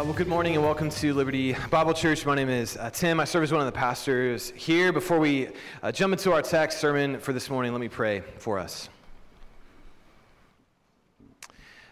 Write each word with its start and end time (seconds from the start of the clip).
Uh, 0.00 0.04
well, 0.04 0.14
good 0.14 0.28
morning 0.28 0.54
and 0.54 0.64
welcome 0.64 0.88
to 0.88 1.12
Liberty 1.12 1.54
Bible 1.68 1.92
Church. 1.92 2.24
My 2.24 2.34
name 2.34 2.48
is 2.48 2.78
uh, 2.78 2.88
Tim. 2.88 3.20
I 3.20 3.26
serve 3.26 3.42
as 3.42 3.52
one 3.52 3.60
of 3.60 3.66
the 3.66 3.78
pastors 3.78 4.50
here. 4.56 4.94
Before 4.94 5.18
we 5.18 5.48
uh, 5.82 5.92
jump 5.92 6.12
into 6.12 6.32
our 6.32 6.40
text 6.40 6.80
sermon 6.80 7.20
for 7.20 7.34
this 7.34 7.50
morning, 7.50 7.72
let 7.72 7.82
me 7.82 7.88
pray 7.88 8.22
for 8.38 8.58
us. 8.58 8.88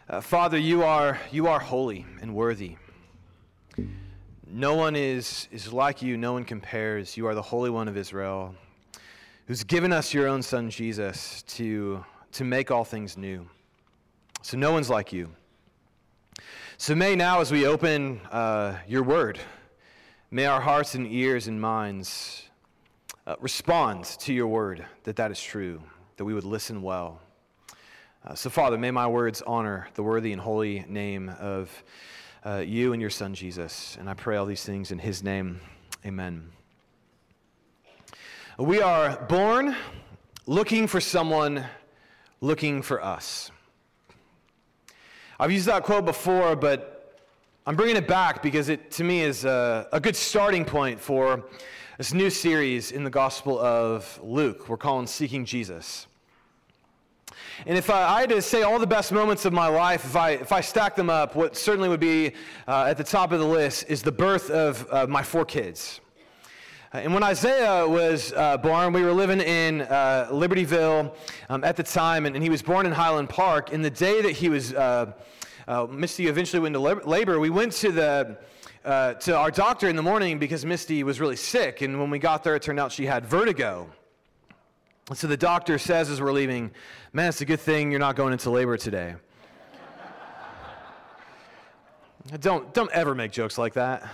Uh, 0.08 0.22
Father, 0.22 0.56
you 0.56 0.84
are, 0.84 1.20
you 1.30 1.48
are 1.48 1.60
holy 1.60 2.06
and 2.22 2.34
worthy. 2.34 2.76
No 4.46 4.74
one 4.74 4.96
is, 4.96 5.46
is 5.52 5.70
like 5.70 6.00
you, 6.00 6.16
no 6.16 6.32
one 6.32 6.44
compares. 6.44 7.14
You 7.14 7.26
are 7.26 7.34
the 7.34 7.42
Holy 7.42 7.68
One 7.68 7.88
of 7.88 7.98
Israel, 7.98 8.54
who's 9.46 9.64
given 9.64 9.92
us 9.92 10.14
your 10.14 10.28
own 10.28 10.40
Son, 10.40 10.70
Jesus, 10.70 11.42
to, 11.42 12.02
to 12.32 12.44
make 12.44 12.70
all 12.70 12.84
things 12.84 13.18
new. 13.18 13.46
So 14.40 14.56
no 14.56 14.72
one's 14.72 14.88
like 14.88 15.12
you. 15.12 15.28
So, 16.80 16.94
may 16.94 17.16
now, 17.16 17.40
as 17.40 17.50
we 17.50 17.66
open 17.66 18.20
uh, 18.30 18.76
your 18.86 19.02
word, 19.02 19.40
may 20.30 20.46
our 20.46 20.60
hearts 20.60 20.94
and 20.94 21.08
ears 21.08 21.48
and 21.48 21.60
minds 21.60 22.44
uh, 23.26 23.34
respond 23.40 24.04
to 24.04 24.32
your 24.32 24.46
word 24.46 24.86
that 25.02 25.16
that 25.16 25.32
is 25.32 25.42
true, 25.42 25.82
that 26.18 26.24
we 26.24 26.34
would 26.34 26.44
listen 26.44 26.80
well. 26.80 27.20
Uh, 28.24 28.36
so, 28.36 28.48
Father, 28.48 28.78
may 28.78 28.92
my 28.92 29.08
words 29.08 29.42
honor 29.44 29.88
the 29.94 30.04
worthy 30.04 30.30
and 30.30 30.40
holy 30.40 30.84
name 30.88 31.30
of 31.40 31.82
uh, 32.46 32.62
you 32.64 32.92
and 32.92 33.02
your 33.02 33.10
Son, 33.10 33.34
Jesus. 33.34 33.96
And 33.98 34.08
I 34.08 34.14
pray 34.14 34.36
all 34.36 34.46
these 34.46 34.62
things 34.62 34.92
in 34.92 35.00
his 35.00 35.24
name. 35.24 35.60
Amen. 36.06 36.48
We 38.56 38.80
are 38.82 39.20
born 39.28 39.74
looking 40.46 40.86
for 40.86 41.00
someone 41.00 41.64
looking 42.40 42.82
for 42.82 43.02
us. 43.02 43.50
I've 45.40 45.52
used 45.52 45.66
that 45.66 45.84
quote 45.84 46.04
before, 46.04 46.56
but 46.56 47.16
I'm 47.64 47.76
bringing 47.76 47.94
it 47.94 48.08
back 48.08 48.42
because 48.42 48.68
it, 48.68 48.90
to 48.92 49.04
me, 49.04 49.20
is 49.20 49.44
a, 49.44 49.86
a 49.92 50.00
good 50.00 50.16
starting 50.16 50.64
point 50.64 50.98
for 50.98 51.44
this 51.96 52.12
new 52.12 52.28
series 52.28 52.90
in 52.90 53.04
the 53.04 53.10
Gospel 53.10 53.56
of 53.56 54.18
Luke. 54.20 54.68
We're 54.68 54.76
calling 54.76 55.06
Seeking 55.06 55.44
Jesus. 55.44 56.08
And 57.66 57.78
if 57.78 57.88
I, 57.88 58.16
I, 58.16 58.20
had 58.22 58.30
to 58.30 58.42
say 58.42 58.62
all 58.62 58.80
the 58.80 58.86
best 58.86 59.12
moments 59.12 59.44
of 59.44 59.52
my 59.52 59.68
life, 59.68 60.04
if 60.04 60.16
I, 60.16 60.30
if 60.30 60.50
I 60.50 60.60
stack 60.60 60.96
them 60.96 61.08
up, 61.08 61.36
what 61.36 61.56
certainly 61.56 61.88
would 61.88 62.00
be 62.00 62.32
uh, 62.66 62.86
at 62.88 62.96
the 62.96 63.04
top 63.04 63.30
of 63.30 63.38
the 63.38 63.46
list 63.46 63.84
is 63.88 64.02
the 64.02 64.10
birth 64.10 64.50
of 64.50 64.92
uh, 64.92 65.06
my 65.06 65.22
four 65.22 65.44
kids. 65.44 66.00
Uh, 66.92 66.98
and 66.98 67.12
when 67.12 67.22
Isaiah 67.22 67.86
was 67.86 68.32
uh, 68.32 68.56
born, 68.56 68.94
we 68.94 69.02
were 69.02 69.12
living 69.12 69.40
in 69.40 69.82
uh, 69.82 70.28
Libertyville 70.30 71.14
um, 71.50 71.62
at 71.62 71.76
the 71.76 71.82
time, 71.82 72.24
and, 72.24 72.34
and, 72.34 72.42
he 72.42 72.48
was 72.48 72.62
born 72.62 72.86
in 72.86 72.92
Highland 72.92 73.28
Park. 73.28 73.74
And 73.74 73.84
the 73.84 73.90
day 73.90 74.22
that 74.22 74.32
he 74.32 74.48
was, 74.48 74.72
uh, 74.72 75.12
uh, 75.66 75.86
Misty 75.90 76.28
eventually 76.28 76.60
went 76.60 76.74
into 76.74 77.06
labor, 77.06 77.38
we 77.38 77.50
went 77.50 77.72
to 77.72 77.92
the 77.92 78.38
uh, 78.86 79.14
to 79.14 79.36
our 79.36 79.50
doctor 79.50 79.90
in 79.90 79.96
the 79.96 80.02
morning 80.02 80.38
because 80.38 80.64
Misty 80.64 81.02
was 81.02 81.20
really 81.20 81.36
sick. 81.36 81.82
And 81.82 82.00
when 82.00 82.08
we 82.08 82.18
got 82.18 82.42
there, 82.42 82.56
it 82.56 82.62
turned 82.62 82.80
out 82.80 82.90
she 82.90 83.04
had 83.04 83.26
vertigo. 83.26 83.90
So 85.12 85.26
the 85.26 85.36
doctor 85.36 85.78
says 85.78 86.08
as 86.08 86.22
we're 86.22 86.32
leaving, 86.32 86.70
"Man, 87.12 87.28
it's 87.28 87.42
a 87.42 87.44
good 87.44 87.60
thing 87.60 87.90
you're 87.90 88.00
not 88.00 88.16
going 88.16 88.32
into 88.32 88.48
labor 88.48 88.78
today." 88.78 89.16
don't 92.40 92.72
don't 92.72 92.90
ever 92.92 93.14
make 93.14 93.30
jokes 93.30 93.58
like 93.58 93.74
that 93.74 94.08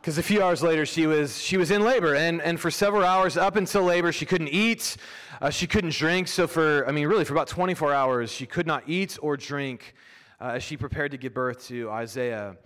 because 0.00 0.18
a 0.18 0.22
few 0.22 0.42
hours 0.42 0.62
later 0.62 0.86
she 0.86 1.06
was 1.06 1.40
she 1.40 1.56
was 1.56 1.70
in 1.70 1.82
labor. 1.82 2.14
And 2.14 2.40
and 2.42 2.58
for 2.58 2.70
several 2.70 3.04
hours 3.04 3.36
up 3.36 3.56
until 3.56 3.82
labor 3.82 4.12
she 4.12 4.26
couldn't 4.26 4.48
eat 4.48 4.96
uh, 5.40 5.50
she 5.50 5.66
couldn't 5.66 5.92
drink. 5.92 6.28
So 6.28 6.46
for 6.46 6.86
i 6.88 6.92
mean 6.92 7.06
really 7.06 7.24
for 7.24 7.34
about 7.34 7.48
24 7.48 7.92
hours 7.92 8.30
she 8.32 8.46
could 8.46 8.66
not 8.66 8.84
eat 8.86 9.18
or 9.20 9.36
drink 9.36 9.94
uh, 10.40 10.52
as 10.54 10.62
she 10.62 10.76
prepared 10.76 11.10
to 11.10 11.16
give 11.16 11.34
birth 11.34 11.66
to 11.68 11.90
isaiah. 11.90 12.56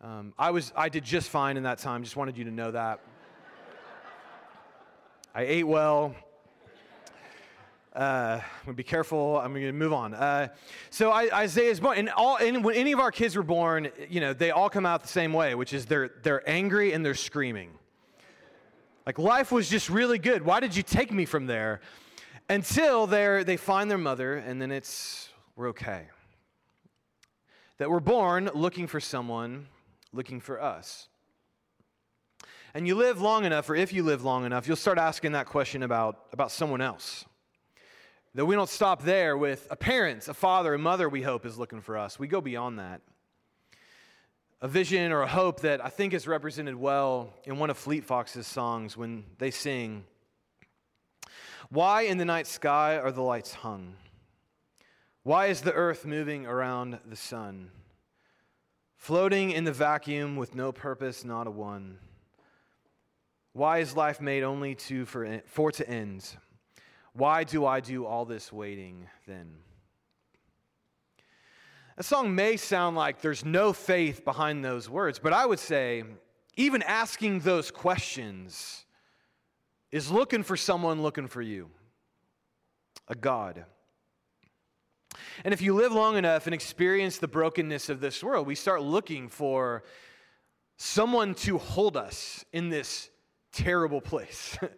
Um, 0.00 0.32
i 0.38 0.50
was 0.50 0.72
i 0.76 0.88
did 0.88 1.04
just 1.04 1.30
fine 1.30 1.56
in 1.56 1.62
that 1.64 1.78
time. 1.78 2.02
Just 2.02 2.16
wanted 2.16 2.36
you 2.36 2.44
to 2.44 2.50
know 2.50 2.70
that. 2.70 3.00
I 5.34 5.42
ate 5.42 5.66
well 5.66 6.14
uh, 7.96 8.40
I'm 8.42 8.64
gonna 8.66 8.74
be 8.74 8.82
careful. 8.82 9.38
I'm 9.38 9.54
gonna 9.54 9.72
move 9.72 9.94
on. 9.94 10.12
Uh, 10.12 10.48
so 10.90 11.10
I, 11.10 11.42
Isaiah's 11.42 11.80
born, 11.80 11.96
and 11.96 12.10
all, 12.10 12.36
and 12.36 12.62
when 12.62 12.76
any 12.76 12.92
of 12.92 13.00
our 13.00 13.10
kids 13.10 13.34
were 13.34 13.42
born, 13.42 13.88
you 14.10 14.20
know, 14.20 14.34
they 14.34 14.50
all 14.50 14.68
come 14.68 14.84
out 14.84 15.02
the 15.02 15.08
same 15.08 15.32
way, 15.32 15.54
which 15.54 15.72
is 15.72 15.86
they're 15.86 16.10
they're 16.22 16.48
angry 16.48 16.92
and 16.92 17.04
they're 17.04 17.14
screaming. 17.14 17.70
Like 19.06 19.18
life 19.18 19.50
was 19.50 19.70
just 19.70 19.88
really 19.88 20.18
good. 20.18 20.42
Why 20.42 20.60
did 20.60 20.76
you 20.76 20.82
take 20.82 21.10
me 21.10 21.24
from 21.24 21.46
there? 21.46 21.80
Until 22.50 23.06
they 23.06 23.42
they 23.44 23.56
find 23.56 23.90
their 23.90 23.98
mother, 23.98 24.34
and 24.34 24.60
then 24.60 24.70
it's 24.70 25.30
we're 25.56 25.68
okay. 25.68 26.08
That 27.78 27.90
we're 27.90 28.00
born 28.00 28.50
looking 28.54 28.86
for 28.86 29.00
someone, 29.00 29.68
looking 30.12 30.40
for 30.40 30.62
us. 30.62 31.08
And 32.74 32.86
you 32.86 32.94
live 32.94 33.22
long 33.22 33.46
enough, 33.46 33.70
or 33.70 33.74
if 33.74 33.90
you 33.94 34.02
live 34.02 34.22
long 34.22 34.44
enough, 34.44 34.68
you'll 34.68 34.76
start 34.76 34.98
asking 34.98 35.32
that 35.32 35.46
question 35.46 35.82
about, 35.82 36.26
about 36.32 36.50
someone 36.50 36.82
else. 36.82 37.24
That 38.36 38.44
we 38.44 38.54
don't 38.54 38.68
stop 38.68 39.02
there 39.02 39.34
with 39.34 39.66
a 39.70 39.76
parent, 39.76 40.28
a 40.28 40.34
father, 40.34 40.74
a 40.74 40.78
mother, 40.78 41.08
we 41.08 41.22
hope, 41.22 41.46
is 41.46 41.56
looking 41.56 41.80
for 41.80 41.96
us. 41.96 42.18
We 42.18 42.28
go 42.28 42.42
beyond 42.42 42.78
that. 42.78 43.00
A 44.60 44.68
vision 44.68 45.10
or 45.10 45.22
a 45.22 45.26
hope 45.26 45.60
that 45.60 45.82
I 45.82 45.88
think 45.88 46.12
is 46.12 46.28
represented 46.28 46.74
well 46.74 47.32
in 47.44 47.58
one 47.58 47.70
of 47.70 47.78
Fleet 47.78 48.04
Foxes' 48.04 48.46
songs 48.46 48.94
when 48.94 49.24
they 49.38 49.50
sing 49.50 50.04
Why 51.70 52.02
in 52.02 52.18
the 52.18 52.26
night 52.26 52.46
sky 52.46 52.98
are 52.98 53.10
the 53.10 53.22
lights 53.22 53.54
hung? 53.54 53.94
Why 55.22 55.46
is 55.46 55.62
the 55.62 55.72
earth 55.72 56.04
moving 56.04 56.44
around 56.44 56.98
the 57.06 57.16
sun? 57.16 57.70
Floating 58.96 59.50
in 59.50 59.64
the 59.64 59.72
vacuum 59.72 60.36
with 60.36 60.54
no 60.54 60.72
purpose, 60.72 61.24
not 61.24 61.46
a 61.46 61.50
one. 61.50 61.96
Why 63.54 63.78
is 63.78 63.96
life 63.96 64.20
made 64.20 64.42
only 64.42 64.74
to 64.74 65.06
for, 65.06 65.40
for 65.46 65.72
to 65.72 65.88
end? 65.88 66.36
Why 67.16 67.44
do 67.44 67.64
I 67.64 67.80
do 67.80 68.04
all 68.04 68.26
this 68.26 68.52
waiting 68.52 69.08
then? 69.26 69.54
A 71.96 72.02
song 72.02 72.34
may 72.34 72.58
sound 72.58 72.94
like 72.94 73.22
there's 73.22 73.42
no 73.42 73.72
faith 73.72 74.22
behind 74.22 74.62
those 74.62 74.90
words, 74.90 75.18
but 75.18 75.32
I 75.32 75.46
would 75.46 75.58
say 75.58 76.04
even 76.56 76.82
asking 76.82 77.40
those 77.40 77.70
questions 77.70 78.84
is 79.90 80.10
looking 80.10 80.42
for 80.42 80.58
someone 80.58 81.00
looking 81.00 81.26
for 81.26 81.40
you, 81.40 81.70
a 83.08 83.14
God. 83.14 83.64
And 85.42 85.54
if 85.54 85.62
you 85.62 85.74
live 85.74 85.92
long 85.92 86.18
enough 86.18 86.46
and 86.46 86.52
experience 86.52 87.16
the 87.16 87.28
brokenness 87.28 87.88
of 87.88 88.00
this 88.00 88.22
world, 88.22 88.46
we 88.46 88.54
start 88.54 88.82
looking 88.82 89.30
for 89.30 89.84
someone 90.76 91.34
to 91.34 91.56
hold 91.56 91.96
us 91.96 92.44
in 92.52 92.68
this 92.68 93.08
terrible 93.52 94.02
place. 94.02 94.58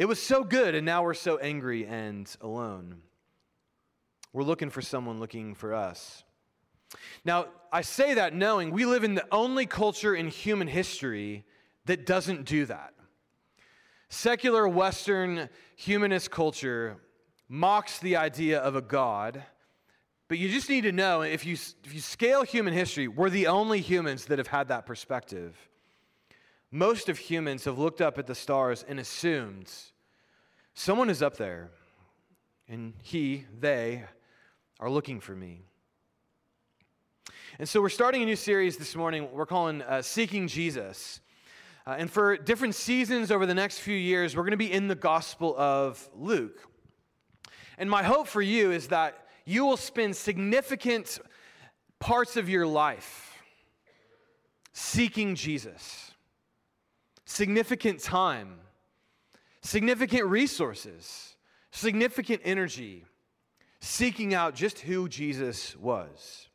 It 0.00 0.08
was 0.08 0.18
so 0.18 0.42
good, 0.44 0.74
and 0.74 0.86
now 0.86 1.02
we're 1.02 1.12
so 1.12 1.36
angry 1.36 1.84
and 1.84 2.26
alone. 2.40 3.02
We're 4.32 4.44
looking 4.44 4.70
for 4.70 4.80
someone 4.80 5.20
looking 5.20 5.54
for 5.54 5.74
us. 5.74 6.24
Now, 7.22 7.48
I 7.70 7.82
say 7.82 8.14
that 8.14 8.34
knowing 8.34 8.70
we 8.70 8.86
live 8.86 9.04
in 9.04 9.14
the 9.14 9.26
only 9.30 9.66
culture 9.66 10.14
in 10.14 10.28
human 10.28 10.68
history 10.68 11.44
that 11.84 12.06
doesn't 12.06 12.46
do 12.46 12.64
that. 12.64 12.94
Secular 14.08 14.66
Western 14.66 15.50
humanist 15.76 16.30
culture 16.30 16.96
mocks 17.50 17.98
the 17.98 18.16
idea 18.16 18.58
of 18.58 18.76
a 18.76 18.80
God, 18.80 19.44
but 20.28 20.38
you 20.38 20.48
just 20.48 20.70
need 20.70 20.84
to 20.84 20.92
know 20.92 21.20
if 21.20 21.44
you, 21.44 21.58
if 21.84 21.92
you 21.92 22.00
scale 22.00 22.42
human 22.42 22.72
history, 22.72 23.06
we're 23.06 23.28
the 23.28 23.48
only 23.48 23.82
humans 23.82 24.24
that 24.24 24.38
have 24.38 24.48
had 24.48 24.68
that 24.68 24.86
perspective. 24.86 25.58
Most 26.72 27.08
of 27.08 27.18
humans 27.18 27.64
have 27.64 27.78
looked 27.78 28.00
up 28.00 28.16
at 28.16 28.28
the 28.28 28.34
stars 28.34 28.84
and 28.86 29.00
assumed 29.00 29.72
someone 30.72 31.10
is 31.10 31.20
up 31.20 31.36
there, 31.36 31.70
and 32.68 32.94
he, 33.02 33.44
they, 33.58 34.04
are 34.78 34.88
looking 34.88 35.18
for 35.18 35.34
me. 35.34 35.62
And 37.58 37.68
so 37.68 37.82
we're 37.82 37.88
starting 37.88 38.22
a 38.22 38.24
new 38.24 38.36
series 38.36 38.76
this 38.76 38.94
morning 38.94 39.28
we're 39.32 39.46
calling 39.46 39.82
uh, 39.82 40.00
Seeking 40.00 40.46
Jesus. 40.46 41.20
Uh, 41.86 41.96
and 41.98 42.08
for 42.08 42.36
different 42.36 42.76
seasons 42.76 43.32
over 43.32 43.46
the 43.46 43.54
next 43.54 43.80
few 43.80 43.96
years, 43.96 44.36
we're 44.36 44.44
going 44.44 44.52
to 44.52 44.56
be 44.56 44.72
in 44.72 44.86
the 44.86 44.94
Gospel 44.94 45.56
of 45.58 46.08
Luke. 46.14 46.68
And 47.78 47.90
my 47.90 48.04
hope 48.04 48.28
for 48.28 48.40
you 48.40 48.70
is 48.70 48.88
that 48.88 49.26
you 49.44 49.64
will 49.64 49.76
spend 49.76 50.14
significant 50.14 51.18
parts 51.98 52.36
of 52.36 52.48
your 52.48 52.66
life 52.66 53.42
seeking 54.72 55.34
Jesus 55.34 56.09
significant 57.30 58.00
time 58.00 58.60
significant 59.62 60.26
resources, 60.26 61.36
significant 61.70 62.40
energy, 62.44 63.04
seeking 63.80 64.34
out 64.34 64.54
just 64.54 64.80
who 64.80 65.08
Jesus 65.08 65.76
was. 65.76 66.48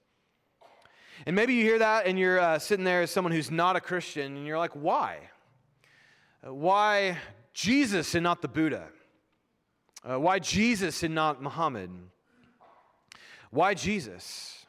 And 1.25 1.35
maybe 1.35 1.53
you 1.53 1.63
hear 1.63 1.79
that 1.79 2.07
and 2.07 2.19
you're 2.19 2.39
uh, 2.39 2.59
sitting 2.59 2.83
there 2.83 3.01
as 3.01 3.11
someone 3.11 3.31
who's 3.31 3.49
not 3.49 3.75
a 3.75 3.81
Christian 3.81 4.35
and 4.35 4.45
you're 4.45 4.57
like, 4.57 4.73
why? 4.73 5.19
Uh, 6.45 6.53
why 6.53 7.17
Jesus 7.53 8.15
and 8.15 8.23
not 8.23 8.41
the 8.41 8.47
Buddha? 8.47 8.87
Uh, 10.03 10.19
why 10.19 10.39
Jesus 10.39 11.03
and 11.03 11.15
not 11.15 11.41
Muhammad? 11.41 11.89
Why 13.49 13.73
Jesus? 13.73 14.65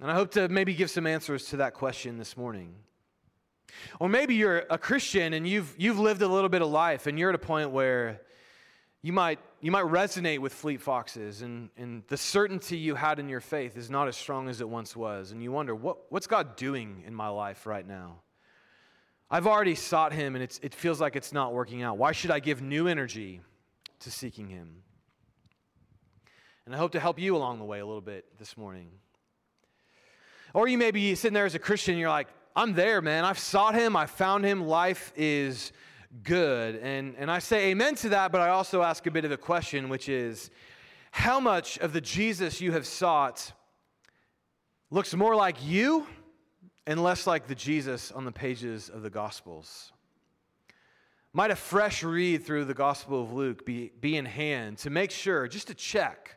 And 0.00 0.10
I 0.10 0.14
hope 0.14 0.30
to 0.32 0.48
maybe 0.48 0.74
give 0.74 0.90
some 0.90 1.06
answers 1.06 1.46
to 1.46 1.58
that 1.58 1.74
question 1.74 2.16
this 2.16 2.36
morning. 2.36 2.74
Or 3.98 4.08
maybe 4.08 4.34
you're 4.34 4.64
a 4.70 4.78
Christian 4.78 5.32
and 5.32 5.46
you've, 5.46 5.74
you've 5.78 5.98
lived 5.98 6.22
a 6.22 6.28
little 6.28 6.48
bit 6.48 6.62
of 6.62 6.68
life 6.68 7.06
and 7.06 7.18
you're 7.18 7.30
at 7.30 7.34
a 7.34 7.38
point 7.38 7.70
where 7.70 8.20
you 9.02 9.12
might, 9.12 9.38
you 9.60 9.70
might 9.70 9.86
resonate 9.86 10.40
with 10.40 10.52
Fleet 10.52 10.80
Foxes 10.80 11.42
and, 11.42 11.70
and 11.76 12.02
the 12.08 12.16
certainty 12.16 12.76
you 12.76 12.94
had 12.94 13.18
in 13.18 13.28
your 13.28 13.40
faith 13.40 13.76
is 13.76 13.88
not 13.88 14.08
as 14.08 14.16
strong 14.16 14.48
as 14.48 14.60
it 14.60 14.68
once 14.68 14.94
was. 14.94 15.32
And 15.32 15.42
you 15.42 15.52
wonder, 15.52 15.74
what, 15.74 16.10
what's 16.10 16.26
God 16.26 16.56
doing 16.56 17.02
in 17.06 17.14
my 17.14 17.28
life 17.28 17.66
right 17.66 17.86
now? 17.86 18.20
I've 19.30 19.46
already 19.46 19.76
sought 19.76 20.12
Him 20.12 20.34
and 20.34 20.42
it 20.42 20.74
feels 20.74 21.00
like 21.00 21.16
it's 21.16 21.32
not 21.32 21.52
working 21.52 21.82
out. 21.82 21.96
Why 21.96 22.12
should 22.12 22.30
I 22.30 22.40
give 22.40 22.60
new 22.60 22.88
energy 22.88 23.40
to 24.00 24.10
seeking 24.10 24.48
Him? 24.48 24.82
And 26.66 26.74
I 26.74 26.78
hope 26.78 26.92
to 26.92 27.00
help 27.00 27.18
you 27.18 27.36
along 27.36 27.58
the 27.58 27.64
way 27.64 27.80
a 27.80 27.86
little 27.86 28.00
bit 28.00 28.26
this 28.38 28.56
morning. 28.56 28.88
Or 30.52 30.68
you 30.68 30.76
may 30.76 30.90
be 30.90 31.14
sitting 31.14 31.34
there 31.34 31.46
as 31.46 31.54
a 31.54 31.58
Christian 31.58 31.94
and 31.94 32.00
you're 32.00 32.10
like, 32.10 32.28
I'm 32.54 32.74
there, 32.74 33.00
man. 33.00 33.24
I've 33.24 33.38
sought 33.38 33.74
him, 33.74 33.96
I 33.96 34.06
found 34.06 34.44
him. 34.44 34.66
Life 34.66 35.12
is 35.16 35.72
good. 36.22 36.76
And, 36.76 37.14
and 37.16 37.30
I 37.30 37.38
say 37.38 37.70
amen 37.70 37.94
to 37.96 38.08
that, 38.10 38.32
but 38.32 38.40
I 38.40 38.48
also 38.48 38.82
ask 38.82 39.06
a 39.06 39.10
bit 39.10 39.24
of 39.24 39.30
a 39.30 39.36
question, 39.36 39.88
which 39.88 40.08
is 40.08 40.50
how 41.12 41.38
much 41.38 41.78
of 41.78 41.92
the 41.92 42.00
Jesus 42.00 42.60
you 42.60 42.72
have 42.72 42.86
sought 42.86 43.52
looks 44.90 45.14
more 45.14 45.36
like 45.36 45.64
you 45.64 46.06
and 46.86 47.02
less 47.02 47.26
like 47.26 47.46
the 47.46 47.54
Jesus 47.54 48.10
on 48.10 48.24
the 48.24 48.32
pages 48.32 48.88
of 48.88 49.02
the 49.02 49.10
Gospels? 49.10 49.92
Might 51.32 51.52
a 51.52 51.56
fresh 51.56 52.02
read 52.02 52.44
through 52.44 52.64
the 52.64 52.74
Gospel 52.74 53.22
of 53.22 53.32
Luke 53.32 53.64
be, 53.64 53.92
be 54.00 54.16
in 54.16 54.24
hand 54.24 54.78
to 54.78 54.90
make 54.90 55.12
sure, 55.12 55.46
just 55.46 55.68
to 55.68 55.74
check, 55.74 56.36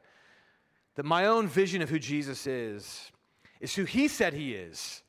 that 0.93 1.03
my 1.03 1.25
own 1.25 1.47
vision 1.47 1.81
of 1.81 1.89
who 1.89 1.97
Jesus 1.97 2.45
is 2.45 3.11
is 3.59 3.73
who 3.73 3.85
he 3.85 4.07
said 4.07 4.33
he 4.33 4.53
is 4.53 5.01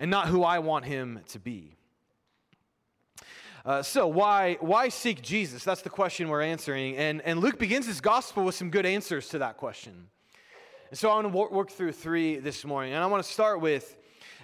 and 0.00 0.10
not 0.10 0.28
who 0.28 0.42
I 0.42 0.58
want 0.58 0.86
him 0.86 1.20
to 1.28 1.38
be. 1.38 1.76
Uh, 3.64 3.82
so, 3.82 4.08
why, 4.08 4.56
why 4.60 4.88
seek 4.88 5.20
Jesus? 5.20 5.62
That's 5.62 5.82
the 5.82 5.90
question 5.90 6.28
we're 6.30 6.40
answering. 6.40 6.96
And, 6.96 7.20
and 7.22 7.40
Luke 7.40 7.58
begins 7.58 7.86
his 7.86 8.00
gospel 8.00 8.44
with 8.44 8.54
some 8.54 8.70
good 8.70 8.86
answers 8.86 9.28
to 9.28 9.38
that 9.38 9.58
question. 9.58 10.08
And 10.88 10.98
so, 10.98 11.10
I 11.10 11.14
want 11.20 11.32
to 11.32 11.54
work 11.54 11.70
through 11.70 11.92
three 11.92 12.38
this 12.38 12.64
morning. 12.64 12.94
And 12.94 13.04
I 13.04 13.06
want 13.06 13.22
to 13.22 13.30
start 13.30 13.60
with 13.60 13.96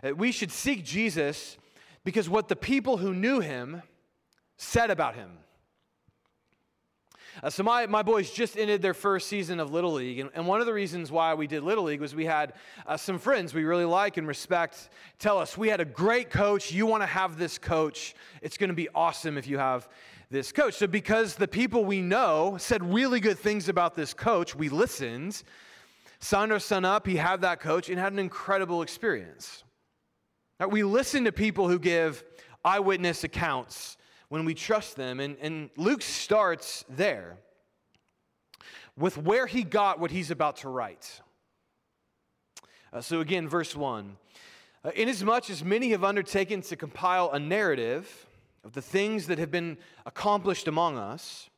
uh, 0.05 0.15
we 0.15 0.33
should 0.33 0.53
seek 0.53 0.85
Jesus 0.85 1.57
because 2.05 2.29
what 2.29 2.49
the 2.49 2.57
people 2.57 2.99
who 2.99 3.15
knew 3.15 3.41
him 3.41 3.83
said 4.59 4.91
about 4.91 5.15
him. 5.15 5.31
Uh, 7.43 7.51
so, 7.51 7.63
my, 7.63 7.87
my 7.87 8.03
boys 8.03 8.31
just 8.31 8.57
ended 8.57 8.81
their 8.81 8.95
first 8.95 9.29
season 9.29 9.61
of 9.61 9.71
Little 9.71 9.93
League. 9.93 10.21
And, 10.21 10.31
and 10.35 10.47
one 10.47 10.61
of 10.61 10.67
the 10.67 10.73
reasons 10.73 11.13
why 11.13 11.35
we 11.35 11.47
did 11.47 11.63
Little 11.63 11.85
League 11.85 12.01
was 12.01 12.15
we 12.15 12.25
had 12.25 12.55
uh, 12.87 12.97
some 12.97 13.19
friends 13.19 13.53
we 13.53 13.65
really 13.65 13.85
like 13.85 14.17
and 14.17 14.27
respect 14.27 14.89
tell 15.19 15.39
us, 15.39 15.57
We 15.59 15.69
had 15.69 15.81
a 15.81 15.85
great 15.85 16.31
coach. 16.31 16.73
You 16.73 16.87
want 16.87 17.03
to 17.03 17.07
have 17.07 17.37
this 17.37 17.59
coach. 17.59 18.15
It's 18.41 18.57
going 18.57 18.69
to 18.69 18.75
be 18.75 18.89
awesome 18.95 19.37
if 19.37 19.47
you 19.47 19.59
have 19.59 19.89
this 20.31 20.51
coach. 20.51 20.75
So, 20.75 20.87
because 20.87 21.35
the 21.35 21.49
people 21.49 21.85
we 21.85 22.01
know 22.01 22.57
said 22.59 22.83
really 22.83 23.21
good 23.21 23.39
things 23.39 23.69
about 23.69 23.95
this 23.95 24.15
coach, 24.15 24.55
we 24.55 24.69
listened, 24.69 25.43
signed 26.21 26.53
our 26.53 26.59
son 26.59 26.85
up. 26.85 27.07
He 27.07 27.17
had 27.17 27.43
that 27.43 27.61
coach 27.61 27.91
and 27.91 27.99
had 27.99 28.13
an 28.13 28.19
incredible 28.19 28.83
experience. 28.83 29.63
Now, 30.59 30.69
we 30.69 30.85
listen 30.85 31.25
to 31.25 31.33
people 31.33 31.69
who 31.69 31.79
give 31.79 32.25
eyewitness 32.65 33.25
accounts 33.25 33.96
when 34.29 34.45
we 34.45 34.55
trust 34.55 34.97
them. 34.97 35.21
And, 35.21 35.37
and 35.41 35.71
Luke 35.77 36.03
starts 36.03 36.85
there 36.89 37.39
with 38.97 39.19
where 39.19 39.47
he 39.47 39.63
got 39.63 40.01
what 40.01 40.11
he's 40.11 40.31
about 40.31 40.57
to 40.59 40.69
write. 40.69 41.21
Uh, 42.93 43.01
so, 43.01 43.21
again, 43.21 43.49
verse 43.49 43.77
1 43.77 44.17
uh, 44.85 44.91
Inasmuch 44.95 45.51
as 45.51 45.65
many 45.65 45.91
have 45.91 46.05
undertaken 46.05 46.63
to 46.63 46.77
compile 46.77 47.31
a 47.33 47.39
narrative 47.39 48.27
of 48.65 48.73
the 48.73 48.83
things 48.83 49.27
that 49.27 49.39
have 49.39 49.51
been 49.51 49.79
accomplished 50.07 50.67
among 50.67 50.97
us, 50.97 51.51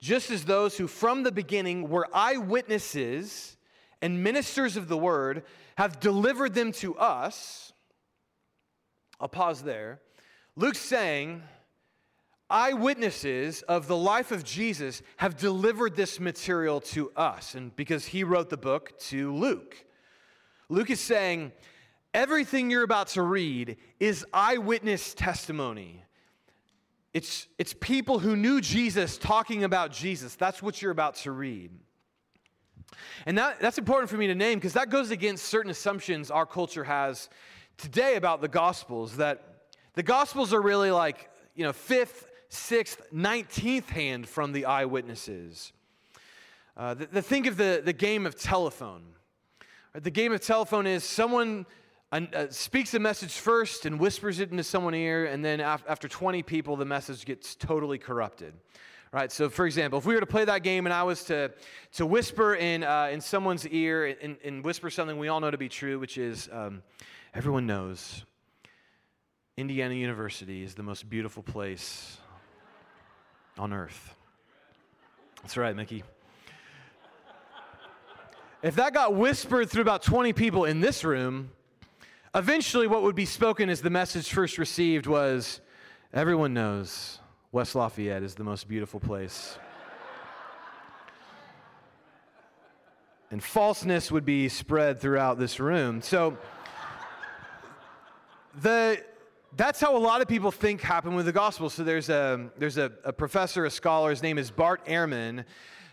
just 0.00 0.30
as 0.30 0.44
those 0.44 0.76
who 0.76 0.86
from 0.86 1.22
the 1.22 1.32
beginning 1.32 1.88
were 1.88 2.08
eyewitnesses 2.12 3.56
and 4.02 4.22
ministers 4.22 4.76
of 4.76 4.88
the 4.88 4.96
word 4.96 5.44
have 5.76 5.98
delivered 5.98 6.54
them 6.54 6.72
to 6.72 6.96
us. 6.96 7.72
I'll 9.18 9.28
pause 9.28 9.62
there. 9.62 10.00
Luke's 10.56 10.78
saying 10.78 11.42
eyewitnesses 12.50 13.62
of 13.62 13.88
the 13.88 13.96
life 13.96 14.32
of 14.32 14.44
Jesus 14.44 15.02
have 15.16 15.36
delivered 15.36 15.96
this 15.96 16.20
material 16.20 16.80
to 16.80 17.10
us, 17.16 17.54
and 17.54 17.74
because 17.74 18.06
he 18.06 18.24
wrote 18.24 18.50
the 18.50 18.56
book 18.56 18.98
to 19.00 19.34
Luke. 19.34 19.84
Luke 20.68 20.90
is 20.90 21.00
saying, 21.00 21.52
everything 22.12 22.70
you're 22.70 22.84
about 22.84 23.08
to 23.08 23.22
read 23.22 23.76
is 23.98 24.24
eyewitness 24.32 25.14
testimony. 25.14 26.02
It's, 27.12 27.46
it's 27.58 27.74
people 27.74 28.18
who 28.18 28.34
knew 28.34 28.60
Jesus 28.60 29.18
talking 29.18 29.64
about 29.64 29.92
Jesus. 29.92 30.34
That's 30.34 30.62
what 30.62 30.82
you're 30.82 30.90
about 30.90 31.14
to 31.16 31.32
read. 31.32 31.70
And 33.26 33.38
that, 33.38 33.60
that's 33.60 33.78
important 33.78 34.10
for 34.10 34.16
me 34.16 34.26
to 34.26 34.34
name 34.34 34.58
because 34.58 34.72
that 34.74 34.90
goes 34.90 35.10
against 35.10 35.44
certain 35.44 35.70
assumptions 35.70 36.30
our 36.30 36.46
culture 36.46 36.84
has 36.84 37.28
today 37.76 38.16
about 38.16 38.40
the 38.40 38.48
Gospels 38.48 39.16
that 39.16 39.68
the 39.94 40.02
Gospels 40.02 40.52
are 40.52 40.60
really 40.60 40.90
like, 40.90 41.30
you 41.54 41.64
know, 41.64 41.72
fifth, 41.72 42.26
sixth, 42.54 43.02
19th 43.12 43.88
hand 43.88 44.28
from 44.28 44.52
the 44.52 44.64
eyewitnesses. 44.64 45.72
Uh, 46.76 46.94
the, 46.94 47.06
the, 47.06 47.22
think 47.22 47.46
of 47.46 47.56
the, 47.56 47.82
the 47.84 47.92
game 47.92 48.26
of 48.26 48.36
telephone. 48.36 49.02
The 49.94 50.10
game 50.10 50.32
of 50.32 50.40
telephone 50.40 50.86
is 50.86 51.04
someone 51.04 51.66
uh, 52.10 52.46
speaks 52.50 52.94
a 52.94 52.98
message 52.98 53.32
first 53.32 53.86
and 53.86 53.98
whispers 53.98 54.40
it 54.40 54.50
into 54.50 54.64
someone's 54.64 54.96
ear, 54.96 55.26
and 55.26 55.44
then 55.44 55.60
af- 55.60 55.84
after 55.88 56.08
20 56.08 56.42
people, 56.42 56.76
the 56.76 56.84
message 56.84 57.24
gets 57.24 57.54
totally 57.54 57.98
corrupted. 57.98 58.54
Right, 59.12 59.30
so 59.30 59.48
for 59.48 59.64
example, 59.64 59.98
if 60.00 60.06
we 60.06 60.14
were 60.14 60.20
to 60.20 60.26
play 60.26 60.44
that 60.44 60.64
game 60.64 60.86
and 60.86 60.92
I 60.92 61.04
was 61.04 61.22
to, 61.24 61.52
to 61.92 62.04
whisper 62.04 62.56
in, 62.56 62.82
uh, 62.82 63.10
in 63.12 63.20
someone's 63.20 63.64
ear 63.68 64.16
and, 64.20 64.36
and, 64.44 64.64
whisper 64.64 64.90
something 64.90 65.18
we 65.18 65.28
all 65.28 65.38
know 65.38 65.52
to 65.52 65.58
be 65.58 65.68
true, 65.68 66.00
which 66.00 66.18
is 66.18 66.48
um, 66.50 66.82
everyone 67.32 67.64
knows 67.64 68.24
Indiana 69.56 69.94
University 69.94 70.64
is 70.64 70.74
the 70.74 70.82
most 70.82 71.08
beautiful 71.08 71.44
place 71.44 72.18
on 73.58 73.72
earth. 73.72 74.14
That's 75.42 75.56
right, 75.56 75.74
Mickey. 75.74 76.04
If 78.62 78.76
that 78.76 78.94
got 78.94 79.14
whispered 79.14 79.68
through 79.68 79.82
about 79.82 80.02
20 80.02 80.32
people 80.32 80.64
in 80.64 80.80
this 80.80 81.04
room, 81.04 81.50
eventually 82.34 82.86
what 82.86 83.02
would 83.02 83.14
be 83.14 83.26
spoken 83.26 83.68
as 83.68 83.82
the 83.82 83.90
message 83.90 84.32
first 84.32 84.56
received 84.58 85.06
was 85.06 85.60
everyone 86.12 86.54
knows 86.54 87.18
West 87.52 87.74
Lafayette 87.74 88.22
is 88.22 88.34
the 88.34 88.44
most 88.44 88.66
beautiful 88.66 89.00
place. 89.00 89.58
and 93.34 93.42
falseness 93.42 94.12
would 94.12 94.24
be 94.24 94.48
spread 94.48 95.00
throughout 95.00 95.40
this 95.40 95.58
room. 95.58 96.00
So 96.00 96.38
the 98.62 99.02
that's 99.56 99.80
how 99.80 99.96
a 99.96 99.98
lot 99.98 100.20
of 100.20 100.28
people 100.28 100.50
think 100.50 100.80
happened 100.80 101.16
with 101.16 101.26
the 101.26 101.32
gospel. 101.32 101.70
So 101.70 101.84
there's 101.84 102.08
a 102.08 102.50
there's 102.58 102.78
a, 102.78 102.92
a 103.04 103.12
professor, 103.12 103.64
a 103.64 103.70
scholar. 103.70 104.10
His 104.10 104.22
name 104.22 104.38
is 104.38 104.50
Bart 104.50 104.84
Ehrman, 104.86 105.44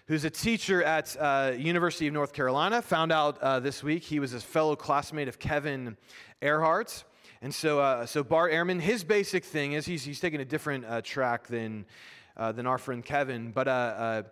who's 0.07 0.25
a 0.25 0.29
teacher 0.29 0.83
at 0.83 1.15
uh, 1.19 1.53
University 1.57 2.07
of 2.07 2.13
North 2.13 2.33
Carolina. 2.33 2.81
Found 2.81 3.11
out 3.11 3.37
uh, 3.41 3.59
this 3.59 3.83
week 3.83 4.03
he 4.03 4.19
was 4.19 4.33
a 4.33 4.39
fellow 4.39 4.75
classmate 4.75 5.27
of 5.27 5.37
Kevin 5.37 5.97
Ehrhardt. 6.41 7.03
And 7.43 7.53
so, 7.53 7.79
uh, 7.79 8.05
so 8.05 8.23
Bart 8.23 8.51
Ehrman, 8.51 8.79
his 8.79 9.03
basic 9.03 9.43
thing 9.43 9.73
is 9.73 9.85
he's, 9.85 10.03
he's 10.03 10.19
taking 10.19 10.41
a 10.41 10.45
different 10.45 10.85
uh, 10.85 11.01
track 11.01 11.47
than, 11.47 11.85
uh, 12.37 12.51
than 12.51 12.67
our 12.67 12.77
friend 12.77 13.03
Kevin. 13.03 13.51
But 13.51 13.67
uh, 13.67 14.23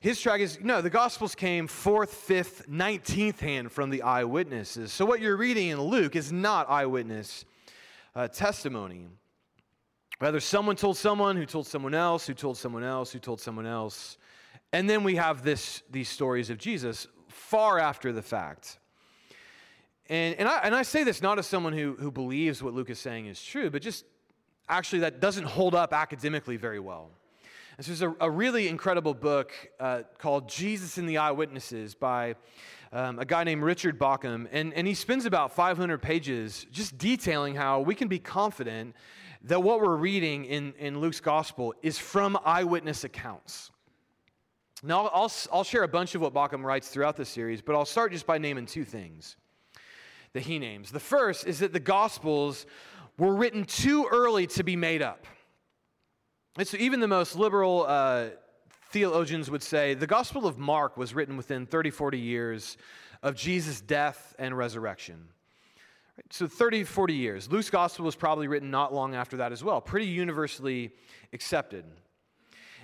his 0.00 0.20
track 0.20 0.40
is 0.40 0.58
no, 0.62 0.82
the 0.82 0.90
Gospels 0.90 1.34
came 1.34 1.66
fourth, 1.66 2.12
fifth, 2.12 2.68
nineteenth 2.68 3.40
hand 3.40 3.72
from 3.72 3.90
the 3.90 4.02
eyewitnesses. 4.02 4.92
So 4.92 5.04
what 5.04 5.20
you're 5.20 5.36
reading 5.36 5.68
in 5.68 5.80
Luke 5.80 6.14
is 6.14 6.30
not 6.30 6.68
eyewitness 6.68 7.44
uh, 8.18 8.26
testimony. 8.26 9.06
Rather, 10.20 10.40
someone 10.40 10.74
told 10.74 10.96
someone 10.96 11.36
who 11.36 11.46
told 11.46 11.68
someone 11.68 11.94
else, 11.94 12.26
who 12.26 12.34
told 12.34 12.58
someone 12.58 12.82
else, 12.82 13.12
who 13.12 13.20
told 13.20 13.40
someone 13.40 13.64
else. 13.64 14.18
And 14.72 14.90
then 14.90 15.04
we 15.04 15.14
have 15.14 15.44
this, 15.44 15.84
these 15.88 16.08
stories 16.08 16.50
of 16.50 16.58
Jesus 16.58 17.06
far 17.28 17.78
after 17.78 18.12
the 18.12 18.20
fact. 18.20 18.80
And, 20.08 20.34
and, 20.34 20.48
I, 20.48 20.58
and 20.64 20.74
I 20.74 20.82
say 20.82 21.04
this 21.04 21.22
not 21.22 21.38
as 21.38 21.46
someone 21.46 21.72
who, 21.72 21.94
who 21.94 22.10
believes 22.10 22.60
what 22.60 22.74
Luke 22.74 22.90
is 22.90 22.98
saying 22.98 23.26
is 23.26 23.40
true, 23.40 23.70
but 23.70 23.82
just 23.82 24.04
actually 24.68 25.00
that 25.00 25.20
doesn't 25.20 25.44
hold 25.44 25.76
up 25.76 25.92
academically 25.92 26.56
very 26.56 26.80
well. 26.80 27.10
This 27.76 27.88
is 27.88 28.02
a, 28.02 28.12
a 28.20 28.28
really 28.28 28.66
incredible 28.66 29.14
book 29.14 29.52
uh, 29.78 30.02
called 30.18 30.48
Jesus 30.48 30.98
and 30.98 31.08
the 31.08 31.18
Eyewitnesses 31.18 31.94
by 31.94 32.34
um, 32.92 33.18
a 33.18 33.24
guy 33.24 33.44
named 33.44 33.62
Richard 33.62 33.98
Bauckham. 33.98 34.48
And, 34.50 34.72
and 34.74 34.86
he 34.86 34.94
spends 34.94 35.26
about 35.26 35.54
500 35.54 36.00
pages 36.00 36.66
just 36.70 36.98
detailing 36.98 37.54
how 37.54 37.80
we 37.80 37.94
can 37.94 38.08
be 38.08 38.18
confident 38.18 38.94
that 39.42 39.62
what 39.62 39.80
we're 39.80 39.96
reading 39.96 40.44
in, 40.44 40.74
in 40.78 41.00
Luke's 41.00 41.20
gospel 41.20 41.74
is 41.82 41.98
from 41.98 42.38
eyewitness 42.44 43.04
accounts. 43.04 43.70
Now, 44.82 45.06
I'll, 45.06 45.32
I'll 45.52 45.64
share 45.64 45.82
a 45.82 45.88
bunch 45.88 46.14
of 46.14 46.20
what 46.20 46.32
Bauckham 46.32 46.64
writes 46.64 46.88
throughout 46.88 47.16
the 47.16 47.24
series, 47.24 47.60
but 47.60 47.74
I'll 47.74 47.84
start 47.84 48.12
just 48.12 48.26
by 48.26 48.38
naming 48.38 48.66
two 48.66 48.84
things 48.84 49.36
that 50.32 50.42
he 50.42 50.58
names. 50.58 50.90
The 50.90 51.00
first 51.00 51.46
is 51.46 51.60
that 51.60 51.72
the 51.72 51.80
gospels 51.80 52.66
were 53.18 53.34
written 53.34 53.64
too 53.64 54.06
early 54.10 54.46
to 54.48 54.62
be 54.62 54.76
made 54.76 55.02
up. 55.02 55.26
And 56.56 56.66
so, 56.66 56.76
even 56.78 57.00
the 57.00 57.08
most 57.08 57.36
liberal 57.36 57.86
uh, 57.86 58.28
theologians 58.90 59.50
would 59.50 59.62
say 59.62 59.94
the 59.94 60.06
Gospel 60.06 60.46
of 60.46 60.58
Mark 60.58 60.96
was 60.96 61.14
written 61.14 61.36
within 61.36 61.66
30, 61.66 61.90
40 61.90 62.18
years 62.18 62.76
of 63.22 63.34
Jesus' 63.34 63.80
death 63.80 64.34
and 64.38 64.56
resurrection. 64.56 65.28
So 66.30 66.46
30, 66.46 66.84
40 66.84 67.14
years. 67.14 67.50
Luke's 67.50 67.70
gospel 67.70 68.04
was 68.04 68.16
probably 68.16 68.48
written 68.48 68.70
not 68.70 68.92
long 68.92 69.14
after 69.14 69.36
that 69.38 69.52
as 69.52 69.62
well, 69.62 69.80
pretty 69.80 70.06
universally 70.06 70.90
accepted. 71.32 71.84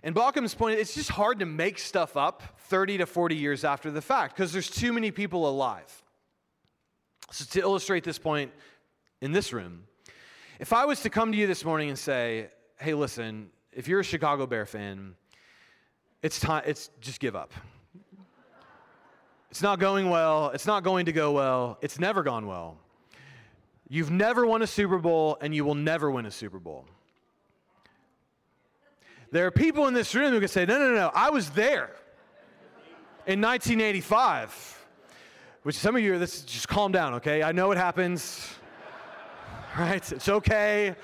And 0.02 0.14
Bauckham's 0.14 0.54
point 0.54 0.78
it's 0.78 0.94
just 0.94 1.10
hard 1.10 1.40
to 1.40 1.46
make 1.46 1.78
stuff 1.78 2.16
up 2.16 2.42
30 2.68 2.98
to 2.98 3.06
40 3.06 3.34
years 3.34 3.64
after 3.64 3.90
the 3.90 4.02
fact 4.02 4.36
because 4.36 4.52
there's 4.52 4.70
too 4.70 4.92
many 4.92 5.10
people 5.10 5.48
alive. 5.48 6.02
So, 7.30 7.44
to 7.44 7.60
illustrate 7.60 8.04
this 8.04 8.18
point 8.18 8.52
in 9.20 9.32
this 9.32 9.52
room, 9.52 9.84
if 10.60 10.72
I 10.72 10.84
was 10.84 11.00
to 11.00 11.10
come 11.10 11.32
to 11.32 11.38
you 11.38 11.46
this 11.46 11.64
morning 11.64 11.88
and 11.88 11.98
say, 11.98 12.48
hey, 12.76 12.94
listen, 12.94 13.48
if 13.72 13.88
you're 13.88 14.00
a 14.00 14.04
Chicago 14.04 14.46
Bear 14.46 14.66
fan, 14.66 15.14
it's 16.24 16.40
time, 16.40 16.62
it's 16.64 16.88
just 17.02 17.20
give 17.20 17.36
up. 17.36 17.52
It's 19.50 19.60
not 19.60 19.78
going 19.78 20.08
well. 20.08 20.48
It's 20.54 20.66
not 20.66 20.82
going 20.82 21.04
to 21.04 21.12
go 21.12 21.32
well. 21.32 21.76
It's 21.82 21.98
never 22.00 22.22
gone 22.22 22.46
well. 22.46 22.78
You've 23.90 24.10
never 24.10 24.46
won 24.46 24.62
a 24.62 24.66
Super 24.66 24.96
Bowl, 24.98 25.36
and 25.42 25.54
you 25.54 25.66
will 25.66 25.74
never 25.74 26.10
win 26.10 26.24
a 26.24 26.30
Super 26.30 26.58
Bowl. 26.58 26.86
There 29.32 29.46
are 29.46 29.50
people 29.50 29.86
in 29.86 29.92
this 29.92 30.14
room 30.14 30.32
who 30.32 30.40
can 30.40 30.48
say, 30.48 30.64
no, 30.64 30.78
no, 30.78 30.94
no, 30.94 31.10
I 31.14 31.28
was 31.28 31.50
there 31.50 31.90
in 33.26 33.42
1985. 33.42 34.86
Which 35.62 35.76
some 35.76 35.94
of 35.94 36.00
you, 36.02 36.18
this 36.18 36.40
just 36.40 36.68
calm 36.68 36.90
down, 36.90 37.12
okay? 37.14 37.42
I 37.42 37.52
know 37.52 37.70
it 37.70 37.76
happens, 37.76 38.48
right? 39.78 40.10
It's 40.10 40.30
okay. 40.30 40.96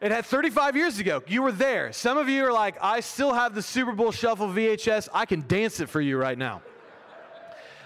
It 0.00 0.12
had 0.12 0.26
35 0.26 0.76
years 0.76 1.00
ago. 1.00 1.24
You 1.26 1.42
were 1.42 1.50
there. 1.50 1.92
Some 1.92 2.18
of 2.18 2.28
you 2.28 2.44
are 2.44 2.52
like, 2.52 2.76
I 2.80 3.00
still 3.00 3.32
have 3.32 3.52
the 3.52 3.62
Super 3.62 3.92
Bowl 3.92 4.12
Shuffle 4.12 4.46
VHS. 4.46 5.08
I 5.12 5.26
can 5.26 5.44
dance 5.48 5.80
it 5.80 5.88
for 5.88 6.00
you 6.00 6.16
right 6.16 6.38
now. 6.38 6.62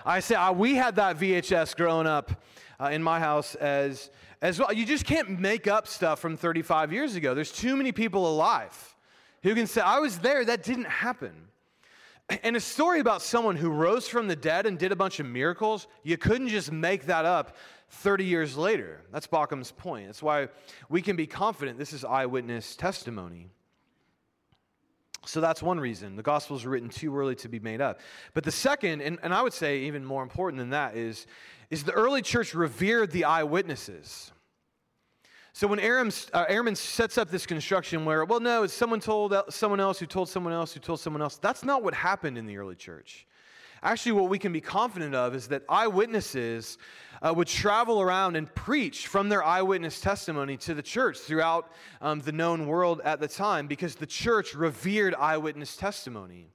I 0.04 0.21
say, 0.21 0.37
we 0.50 0.75
had 0.75 0.97
that 0.97 1.16
VHS 1.16 1.75
growing 1.75 2.07
up 2.07 2.31
uh, 2.78 2.90
in 2.92 3.02
my 3.02 3.19
house 3.19 3.54
as, 3.54 4.11
as 4.42 4.59
well. 4.59 4.71
You 4.75 4.85
just 4.85 5.07
can't 5.07 5.40
make 5.40 5.66
up 5.66 5.88
stuff 5.88 6.19
from 6.19 6.37
35 6.37 6.92
years 6.92 7.14
ago. 7.14 7.35
There's 7.35 7.52
too 7.52 7.76
many 7.76 7.92
people 7.92 8.28
alive 8.28 8.95
who 9.42 9.54
can 9.54 9.66
say, 9.66 9.81
I 9.81 9.99
was 9.99 10.19
there, 10.19 10.45
that 10.45 10.64
didn't 10.64 10.88
happen. 10.88 11.33
And 12.42 12.57
a 12.57 12.61
story 12.61 13.00
about 13.00 13.23
someone 13.23 13.57
who 13.57 13.71
rose 13.71 14.07
from 14.07 14.28
the 14.28 14.37
dead 14.37 14.66
and 14.66 14.78
did 14.78 14.92
a 14.92 14.97
bunch 14.97 15.19
of 15.19 15.26
miracles, 15.26 15.87
you 16.02 16.19
couldn't 16.19 16.49
just 16.49 16.71
make 16.71 17.07
that 17.07 17.25
up 17.25 17.57
30 17.92 18.25
years 18.25 18.56
later. 18.56 19.02
That's 19.12 19.26
Bauckham's 19.26 19.70
point. 19.70 20.06
That's 20.06 20.22
why 20.22 20.49
we 20.88 21.02
can 21.02 21.14
be 21.14 21.26
confident 21.26 21.78
this 21.78 21.92
is 21.92 22.04
eyewitness 22.04 22.75
testimony. 22.75 23.50
So 25.25 25.40
that's 25.40 25.62
one 25.62 25.78
reason. 25.78 26.16
The 26.16 26.22
Gospels 26.22 26.64
were 26.64 26.72
written 26.72 26.88
too 26.88 27.16
early 27.16 27.37
to 27.37 27.49
be 27.49 27.61
made 27.61 27.80
up. 27.80 28.00
But 28.34 28.44
the 28.44 28.50
second, 28.50 29.02
and, 29.02 29.18
and 29.22 29.32
I 29.32 29.42
would 29.42 29.52
say 29.52 29.80
even 29.82 30.04
more 30.04 30.22
important 30.22 30.58
than 30.58 30.70
that, 30.70 30.96
is 30.96 31.26
is 31.70 31.84
the 31.84 31.92
early 31.92 32.20
church 32.20 32.54
revered 32.54 33.12
the 33.12 33.25
eyewitnesses. 33.25 34.32
So 35.54 35.66
when 35.66 35.78
Ehrman, 35.78 36.28
uh, 36.32 36.75
sets 36.75 37.16
up 37.16 37.30
this 37.30 37.46
construction 37.46 38.04
where, 38.04 38.25
well, 38.25 38.40
no, 38.40 38.62
it's 38.62 38.75
someone 38.75 39.00
told 39.00 39.34
someone 39.49 39.80
else 39.80 39.99
who 39.99 40.06
told 40.06 40.28
someone 40.28 40.52
else 40.52 40.75
who 40.75 40.80
told 40.80 41.00
someone 41.00 41.22
else, 41.22 41.37
that's 41.37 41.64
not 41.64 41.82
what 41.82 41.94
happened 41.94 42.37
in 42.37 42.46
the 42.46 42.56
early 42.56 42.75
church. 42.75 43.26
Actually, 43.85 44.12
what 44.12 44.29
we 44.29 44.39
can 44.39 44.53
be 44.53 44.61
confident 44.61 45.12
of 45.12 45.35
is 45.35 45.49
that 45.49 45.62
eyewitnesses 45.69 46.79
uh, 47.21 47.33
would 47.35 47.49
travel 47.49 48.01
around 48.01 48.37
and 48.37 48.53
preach 48.55 49.09
from 49.09 49.29
their 49.29 49.43
eyewitness 49.43 50.01
testimony 50.01 50.57
to 50.57 50.73
the 50.73 50.83
church 50.83 51.19
throughout 51.19 51.73
um, 52.01 52.21
the 52.21 52.31
known 52.31 52.67
world 52.67 53.01
at 53.05 53.19
the 53.19 53.27
time 53.27 53.67
because 53.67 53.97
the 53.97 54.07
church 54.07 54.55
revered 54.55 55.17
eyewitness 55.17 55.77
testimony. 55.77 56.47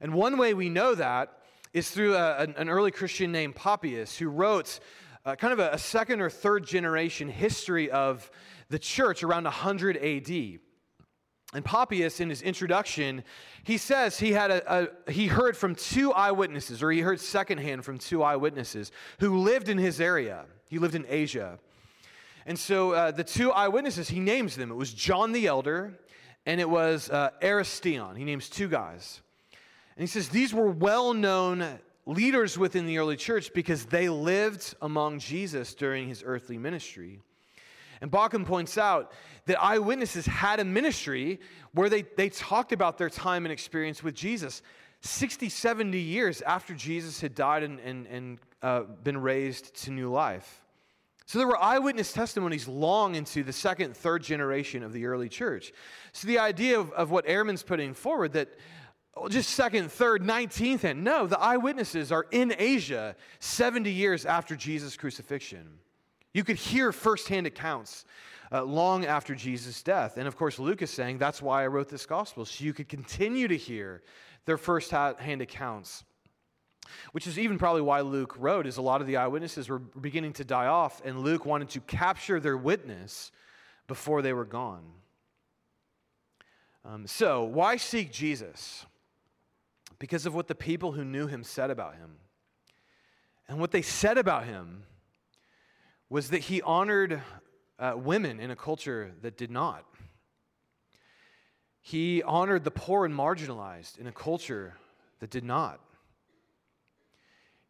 And 0.00 0.14
one 0.14 0.38
way 0.38 0.54
we 0.54 0.70
know 0.70 0.94
that 0.94 1.38
is 1.74 1.90
through 1.90 2.14
a, 2.14 2.46
an 2.56 2.70
early 2.70 2.92
Christian 2.92 3.30
named 3.30 3.54
Papias, 3.54 4.16
who 4.16 4.28
wrote 4.28 4.80
uh, 5.26 5.36
kind 5.36 5.52
of 5.52 5.58
a, 5.58 5.72
a 5.72 5.78
second 5.78 6.22
or 6.22 6.30
third 6.30 6.66
generation 6.66 7.28
history 7.28 7.90
of 7.90 8.30
the 8.70 8.78
church 8.78 9.22
around 9.22 9.44
100 9.44 9.98
AD. 9.98 10.60
And 11.54 11.64
Papias, 11.64 12.20
in 12.20 12.28
his 12.28 12.42
introduction, 12.42 13.24
he 13.64 13.78
says 13.78 14.18
he, 14.18 14.32
had 14.32 14.50
a, 14.50 14.90
a, 15.06 15.10
he 15.10 15.28
heard 15.28 15.56
from 15.56 15.74
two 15.74 16.12
eyewitnesses, 16.12 16.82
or 16.82 16.90
he 16.90 17.00
heard 17.00 17.20
secondhand 17.20 17.84
from 17.84 17.96
two 17.96 18.22
eyewitnesses 18.22 18.92
who 19.18 19.38
lived 19.38 19.70
in 19.70 19.78
his 19.78 19.98
area. 19.98 20.44
He 20.68 20.78
lived 20.78 20.94
in 20.94 21.06
Asia. 21.08 21.58
And 22.44 22.58
so 22.58 22.92
uh, 22.92 23.10
the 23.12 23.24
two 23.24 23.50
eyewitnesses, 23.50 24.08
he 24.08 24.20
names 24.20 24.56
them. 24.56 24.70
It 24.70 24.74
was 24.74 24.92
John 24.92 25.32
the 25.32 25.46
Elder, 25.46 25.98
and 26.44 26.60
it 26.60 26.68
was 26.68 27.08
uh, 27.08 27.30
Aristion. 27.42 28.14
He 28.16 28.24
names 28.24 28.50
two 28.50 28.68
guys. 28.68 29.22
And 29.96 30.02
he 30.02 30.06
says 30.06 30.28
these 30.28 30.52
were 30.52 30.70
well 30.70 31.14
known 31.14 31.78
leaders 32.04 32.58
within 32.58 32.86
the 32.86 32.98
early 32.98 33.16
church 33.16 33.52
because 33.54 33.86
they 33.86 34.08
lived 34.08 34.74
among 34.80 35.18
Jesus 35.18 35.74
during 35.74 36.08
his 36.08 36.22
earthly 36.24 36.58
ministry. 36.58 37.20
And 38.00 38.10
Bauckham 38.10 38.46
points 38.46 38.78
out 38.78 39.12
that 39.46 39.62
eyewitnesses 39.62 40.26
had 40.26 40.60
a 40.60 40.64
ministry 40.64 41.40
where 41.72 41.88
they, 41.88 42.02
they 42.02 42.28
talked 42.28 42.72
about 42.72 42.98
their 42.98 43.10
time 43.10 43.44
and 43.44 43.52
experience 43.52 44.02
with 44.02 44.14
Jesus 44.14 44.62
60, 45.00 45.48
70 45.48 45.98
years 45.98 46.42
after 46.42 46.74
Jesus 46.74 47.20
had 47.20 47.34
died 47.34 47.62
and, 47.62 47.78
and, 47.80 48.06
and 48.06 48.38
uh, 48.62 48.80
been 48.80 49.18
raised 49.18 49.74
to 49.84 49.90
new 49.90 50.10
life. 50.10 50.60
So 51.26 51.38
there 51.38 51.46
were 51.46 51.62
eyewitness 51.62 52.12
testimonies 52.12 52.66
long 52.66 53.14
into 53.14 53.42
the 53.42 53.52
second, 53.52 53.96
third 53.96 54.22
generation 54.22 54.82
of 54.82 54.92
the 54.92 55.06
early 55.06 55.28
church. 55.28 55.72
So 56.12 56.26
the 56.26 56.38
idea 56.38 56.80
of, 56.80 56.90
of 56.92 57.10
what 57.10 57.26
Ehrman's 57.26 57.62
putting 57.62 57.92
forward 57.94 58.32
that 58.32 58.48
just 59.28 59.50
second, 59.50 59.92
third, 59.92 60.22
19th 60.22 60.84
and 60.84 61.04
No, 61.04 61.26
the 61.26 61.38
eyewitnesses 61.38 62.12
are 62.12 62.26
in 62.30 62.54
Asia 62.58 63.16
70 63.40 63.90
years 63.90 64.24
after 64.24 64.56
Jesus' 64.56 64.96
crucifixion. 64.96 65.80
You 66.32 66.44
could 66.44 66.56
hear 66.56 66.92
firsthand 66.92 67.46
accounts 67.46 68.04
uh, 68.52 68.62
long 68.62 69.04
after 69.06 69.34
Jesus' 69.34 69.82
death. 69.82 70.16
And 70.16 70.28
of 70.28 70.36
course, 70.36 70.58
Luke 70.58 70.82
is 70.82 70.90
saying 70.90 71.18
that's 71.18 71.42
why 71.42 71.64
I 71.64 71.66
wrote 71.66 71.88
this 71.88 72.06
gospel, 72.06 72.44
so 72.44 72.64
you 72.64 72.72
could 72.72 72.88
continue 72.88 73.48
to 73.48 73.56
hear 73.56 74.02
their 74.44 74.56
firsthand 74.56 75.42
accounts. 75.42 76.04
Which 77.12 77.26
is 77.26 77.38
even 77.38 77.58
probably 77.58 77.82
why 77.82 78.00
Luke 78.00 78.34
wrote, 78.38 78.66
is 78.66 78.78
a 78.78 78.82
lot 78.82 79.02
of 79.02 79.06
the 79.06 79.18
eyewitnesses 79.18 79.68
were 79.68 79.78
beginning 79.78 80.32
to 80.34 80.44
die 80.44 80.66
off, 80.66 81.02
and 81.04 81.20
Luke 81.20 81.44
wanted 81.44 81.68
to 81.70 81.80
capture 81.80 82.40
their 82.40 82.56
witness 82.56 83.30
before 83.86 84.22
they 84.22 84.32
were 84.32 84.46
gone. 84.46 84.84
Um, 86.86 87.06
so, 87.06 87.44
why 87.44 87.76
seek 87.76 88.10
Jesus? 88.10 88.86
because 89.98 90.26
of 90.26 90.34
what 90.34 90.46
the 90.46 90.54
people 90.54 90.92
who 90.92 91.04
knew 91.04 91.26
him 91.26 91.42
said 91.42 91.70
about 91.70 91.96
him. 91.96 92.16
And 93.48 93.58
what 93.58 93.70
they 93.70 93.82
said 93.82 94.18
about 94.18 94.44
him 94.44 94.84
was 96.10 96.30
that 96.30 96.42
he 96.42 96.62
honored 96.62 97.22
uh, 97.78 97.94
women 97.96 98.40
in 98.40 98.50
a 98.50 98.56
culture 98.56 99.12
that 99.22 99.36
did 99.36 99.50
not. 99.50 99.84
He 101.80 102.22
honored 102.22 102.64
the 102.64 102.70
poor 102.70 103.04
and 103.04 103.14
marginalized 103.14 103.98
in 103.98 104.06
a 104.06 104.12
culture 104.12 104.74
that 105.20 105.30
did 105.30 105.44
not. 105.44 105.80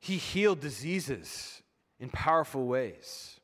He 0.00 0.16
healed 0.16 0.60
diseases 0.60 1.62
in 1.98 2.08
powerful 2.08 2.66
ways. 2.66 3.38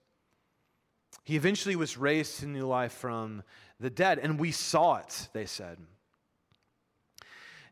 He 1.24 1.36
eventually 1.36 1.74
was 1.74 1.96
raised 1.96 2.40
to 2.40 2.46
new 2.46 2.66
life 2.66 2.92
from 2.92 3.42
the 3.80 3.90
dead, 3.90 4.18
and 4.18 4.38
we 4.38 4.52
saw 4.52 4.96
it, 4.96 5.28
they 5.32 5.46
said. 5.46 5.78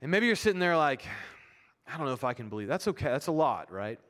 And 0.01 0.11
maybe 0.11 0.27
you're 0.27 0.37
sitting 0.37 0.59
there 0.59 0.77
like, 0.77 1.05
I 1.87 1.97
don't 1.97 2.07
know 2.07 2.13
if 2.13 2.25
I 2.25 2.35
can 2.35 2.49
believe. 2.49 2.69
That's 2.69 2.89
okay. 2.89 3.07
That's 3.07 3.29
a 3.29 3.33
lot, 3.33 3.71
right? 3.71 4.01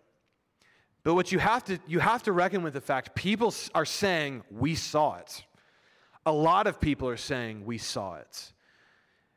But 1.05 1.15
what 1.15 1.33
you 1.33 1.39
have 1.39 1.65
to 1.65 1.79
you 1.87 1.99
have 1.99 2.23
to 2.25 2.33
reckon 2.33 2.63
with 2.63 2.75
the 2.75 2.81
fact 2.81 3.15
people 3.15 3.53
are 3.75 3.85
saying 3.85 4.43
we 4.51 4.75
saw 4.75 5.17
it. 5.17 5.45
A 6.25 6.33
lot 6.33 6.67
of 6.67 6.81
people 6.81 7.09
are 7.09 7.17
saying 7.17 7.65
we 7.65 7.79
saw 7.79 8.17
it. 8.17 8.53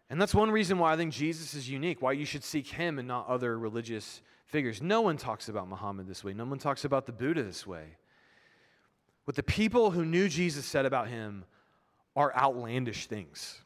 And 0.09 0.21
that's 0.21 0.35
one 0.35 0.51
reason 0.51 0.77
why 0.77 0.93
I 0.93 0.97
think 0.97 1.13
Jesus 1.13 1.55
is 1.55 1.67
unique, 1.67 2.01
why 2.01 2.11
you 2.11 2.25
should 2.25 2.43
seek 2.43 2.67
him 2.67 2.99
and 2.99 3.07
not 3.07 3.27
other 3.27 3.57
religious 3.57 4.21
figures. 4.45 4.81
No 4.81 5.01
one 5.01 5.17
talks 5.17 5.49
about 5.49 5.67
Muhammad 5.67 6.07
this 6.07 6.23
way. 6.23 6.33
No 6.33 6.45
one 6.45 6.59
talks 6.59 6.85
about 6.85 7.07
the 7.07 7.11
Buddha 7.11 7.41
this 7.41 7.65
way. 7.65 7.97
What 9.23 9.35
the 9.35 9.43
people 9.43 9.89
who 9.89 10.05
knew 10.05 10.29
Jesus 10.29 10.65
said 10.65 10.85
about 10.85 11.07
him 11.07 11.45
are 12.15 12.33
outlandish 12.35 13.07
things. 13.07 13.61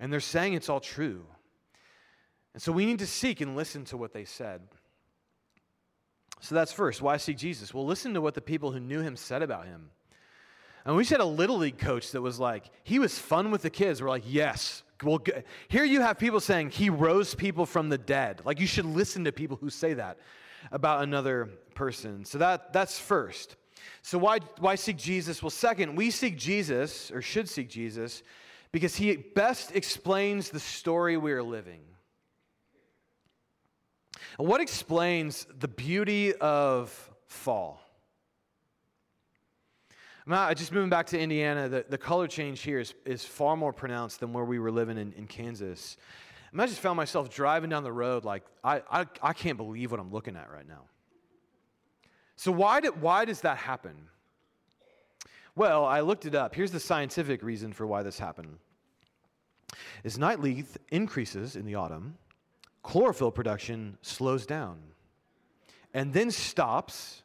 And 0.00 0.10
they're 0.10 0.20
saying 0.20 0.54
it's 0.54 0.70
all 0.70 0.80
true. 0.80 1.26
And 2.54 2.62
so 2.62 2.72
we 2.72 2.86
need 2.86 3.00
to 3.00 3.06
seek 3.06 3.42
and 3.42 3.54
listen 3.54 3.84
to 3.86 3.98
what 3.98 4.14
they 4.14 4.24
said. 4.24 4.62
So 6.40 6.54
that's 6.54 6.72
first. 6.72 7.02
Why 7.02 7.16
seek 7.16 7.38
Jesus? 7.38 7.72
Well, 7.72 7.86
listen 7.86 8.14
to 8.14 8.20
what 8.20 8.34
the 8.34 8.40
people 8.40 8.72
who 8.72 8.80
knew 8.80 9.00
him 9.00 9.16
said 9.16 9.42
about 9.42 9.66
him. 9.66 9.90
And 10.84 10.94
we 10.94 11.04
had 11.04 11.20
a 11.20 11.24
little 11.24 11.58
league 11.58 11.78
coach 11.78 12.12
that 12.12 12.22
was 12.22 12.38
like, 12.38 12.70
he 12.84 12.98
was 12.98 13.18
fun 13.18 13.50
with 13.50 13.62
the 13.62 13.70
kids. 13.70 14.00
We're 14.00 14.08
like, 14.08 14.22
yes. 14.24 14.84
Well, 15.02 15.20
here 15.68 15.84
you 15.84 16.00
have 16.00 16.18
people 16.18 16.40
saying 16.40 16.70
he 16.70 16.90
rose 16.90 17.34
people 17.34 17.66
from 17.66 17.88
the 17.88 17.98
dead. 17.98 18.42
Like 18.44 18.60
you 18.60 18.66
should 18.66 18.84
listen 18.84 19.24
to 19.24 19.32
people 19.32 19.56
who 19.56 19.68
say 19.68 19.94
that 19.94 20.18
about 20.70 21.02
another 21.02 21.50
person. 21.74 22.24
So 22.24 22.38
that 22.38 22.72
that's 22.72 22.98
first. 22.98 23.56
So 24.02 24.16
why 24.16 24.38
why 24.58 24.76
seek 24.76 24.96
Jesus? 24.96 25.42
Well, 25.42 25.50
second, 25.50 25.96
we 25.96 26.10
seek 26.10 26.38
Jesus 26.38 27.10
or 27.10 27.20
should 27.20 27.48
seek 27.48 27.68
Jesus 27.68 28.22
because 28.72 28.96
he 28.96 29.16
best 29.16 29.74
explains 29.74 30.50
the 30.50 30.60
story 30.60 31.16
we 31.16 31.32
are 31.32 31.42
living. 31.42 31.80
And 34.38 34.48
what 34.48 34.60
explains 34.60 35.46
the 35.58 35.68
beauty 35.68 36.34
of 36.34 37.10
fall? 37.26 37.80
Not, 40.28 40.56
just 40.56 40.72
moving 40.72 40.90
back 40.90 41.06
to 41.06 41.18
Indiana, 41.18 41.68
the, 41.68 41.86
the 41.88 41.98
color 41.98 42.26
change 42.26 42.62
here 42.62 42.80
is, 42.80 42.94
is 43.04 43.24
far 43.24 43.56
more 43.56 43.72
pronounced 43.72 44.18
than 44.18 44.32
where 44.32 44.44
we 44.44 44.58
were 44.58 44.72
living 44.72 44.98
in, 44.98 45.12
in 45.12 45.28
Kansas. 45.28 45.96
And 46.50 46.60
I 46.60 46.66
just 46.66 46.80
found 46.80 46.96
myself 46.96 47.30
driving 47.30 47.70
down 47.70 47.84
the 47.84 47.92
road 47.92 48.24
like, 48.24 48.42
I, 48.64 48.82
I, 48.90 49.06
I 49.22 49.32
can't 49.32 49.56
believe 49.56 49.92
what 49.92 50.00
I'm 50.00 50.10
looking 50.10 50.36
at 50.36 50.50
right 50.50 50.66
now. 50.66 50.82
So, 52.34 52.50
why, 52.50 52.80
did, 52.80 53.00
why 53.00 53.24
does 53.24 53.40
that 53.42 53.56
happen? 53.56 53.94
Well, 55.54 55.84
I 55.84 56.00
looked 56.00 56.26
it 56.26 56.34
up. 56.34 56.54
Here's 56.54 56.72
the 56.72 56.80
scientific 56.80 57.42
reason 57.42 57.72
for 57.72 57.86
why 57.86 58.02
this 58.02 58.18
happened. 58.18 58.58
As 60.04 60.18
night 60.18 60.40
leaf 60.40 60.76
increases 60.90 61.56
in 61.56 61.64
the 61.64 61.76
autumn, 61.76 62.18
chlorophyll 62.86 63.32
production 63.32 63.98
slows 64.00 64.46
down 64.46 64.78
and 65.92 66.12
then 66.12 66.30
stops, 66.30 67.24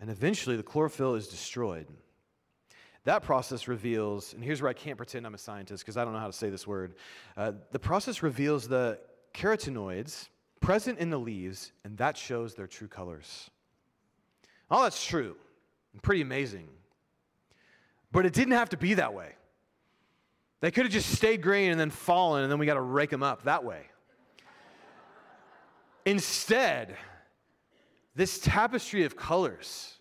and 0.00 0.08
eventually 0.08 0.56
the 0.56 0.62
chlorophyll 0.62 1.14
is 1.16 1.28
destroyed. 1.28 1.86
That 3.04 3.22
process 3.22 3.68
reveals, 3.68 4.32
and 4.32 4.42
here's 4.42 4.62
where 4.62 4.70
I 4.70 4.72
can't 4.72 4.96
pretend 4.96 5.26
I'm 5.26 5.34
a 5.34 5.38
scientist 5.38 5.84
because 5.84 5.98
I 5.98 6.04
don't 6.04 6.14
know 6.14 6.18
how 6.18 6.28
to 6.28 6.32
say 6.32 6.48
this 6.48 6.66
word. 6.66 6.94
Uh, 7.36 7.52
the 7.72 7.78
process 7.78 8.22
reveals 8.22 8.66
the 8.66 9.00
carotenoids 9.34 10.28
present 10.60 10.98
in 10.98 11.10
the 11.10 11.18
leaves, 11.18 11.72
and 11.84 11.98
that 11.98 12.16
shows 12.16 12.54
their 12.54 12.66
true 12.66 12.88
colors. 12.88 13.50
All 14.70 14.82
that's 14.82 15.04
true 15.04 15.36
and 15.92 16.02
pretty 16.02 16.22
amazing. 16.22 16.68
But 18.12 18.24
it 18.24 18.32
didn't 18.32 18.54
have 18.54 18.70
to 18.70 18.78
be 18.78 18.94
that 18.94 19.12
way. 19.12 19.32
They 20.60 20.70
could 20.70 20.84
have 20.86 20.92
just 20.92 21.10
stayed 21.10 21.42
green 21.42 21.70
and 21.70 21.78
then 21.78 21.90
fallen, 21.90 22.44
and 22.44 22.50
then 22.50 22.58
we 22.58 22.64
got 22.64 22.74
to 22.74 22.80
rake 22.80 23.10
them 23.10 23.22
up 23.22 23.42
that 23.42 23.62
way. 23.62 23.88
Instead, 26.04 26.96
this 28.14 28.38
tapestry 28.38 29.04
of 29.04 29.16
colors 29.16 29.98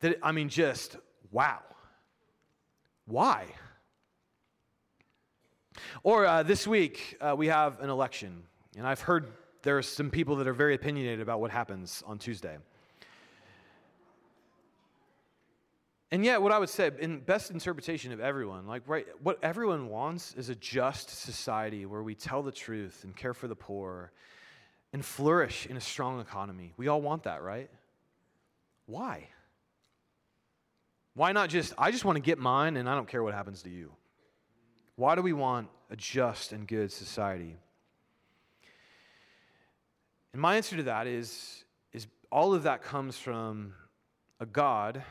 that, 0.00 0.18
I 0.22 0.32
mean, 0.32 0.48
just 0.48 0.96
Wow. 1.30 1.60
Why? 3.04 3.46
Or 6.02 6.26
uh, 6.26 6.42
this 6.42 6.66
week, 6.66 7.16
uh, 7.20 7.34
we 7.36 7.48
have 7.48 7.80
an 7.80 7.90
election, 7.90 8.42
and 8.76 8.86
I've 8.86 9.00
heard 9.00 9.26
there 9.62 9.76
are 9.76 9.82
some 9.82 10.10
people 10.10 10.36
that 10.36 10.46
are 10.46 10.54
very 10.54 10.74
opinionated 10.74 11.20
about 11.20 11.40
what 11.40 11.50
happens 11.50 12.02
on 12.06 12.18
Tuesday. 12.18 12.56
And 16.10 16.24
yet, 16.24 16.40
what 16.40 16.52
I 16.52 16.58
would 16.58 16.68
say, 16.68 16.90
in 17.00 17.18
best 17.18 17.50
interpretation 17.50 18.12
of 18.12 18.20
everyone, 18.20 18.66
like 18.66 18.82
right, 18.86 19.06
what 19.22 19.38
everyone 19.42 19.88
wants 19.88 20.34
is 20.34 20.48
a 20.48 20.54
just 20.54 21.10
society 21.10 21.84
where 21.84 22.02
we 22.02 22.14
tell 22.14 22.42
the 22.42 22.52
truth 22.52 23.02
and 23.04 23.14
care 23.14 23.34
for 23.34 23.48
the 23.48 23.56
poor 23.56 24.12
and 24.92 25.04
flourish 25.04 25.66
in 25.66 25.76
a 25.76 25.80
strong 25.80 26.20
economy. 26.20 26.72
We 26.76 26.88
all 26.88 27.02
want 27.02 27.24
that, 27.24 27.42
right? 27.42 27.70
Why? 28.86 29.28
Why 31.14 31.32
not 31.32 31.48
just, 31.48 31.72
I 31.78 31.90
just 31.90 32.04
want 32.04 32.16
to 32.16 32.22
get 32.22 32.38
mine 32.38 32.76
and 32.76 32.88
I 32.88 32.94
don't 32.94 33.08
care 33.08 33.22
what 33.22 33.34
happens 33.34 33.62
to 33.62 33.70
you? 33.70 33.92
Why 34.96 35.14
do 35.14 35.22
we 35.22 35.32
want 35.32 35.68
a 35.90 35.96
just 35.96 36.52
and 36.52 36.66
good 36.66 36.92
society? 36.92 37.56
And 40.32 40.40
my 40.40 40.56
answer 40.56 40.76
to 40.76 40.82
that 40.84 41.06
is, 41.06 41.64
is 41.92 42.06
all 42.30 42.54
of 42.54 42.64
that 42.64 42.82
comes 42.82 43.18
from 43.18 43.72
a 44.40 44.46
God 44.46 45.02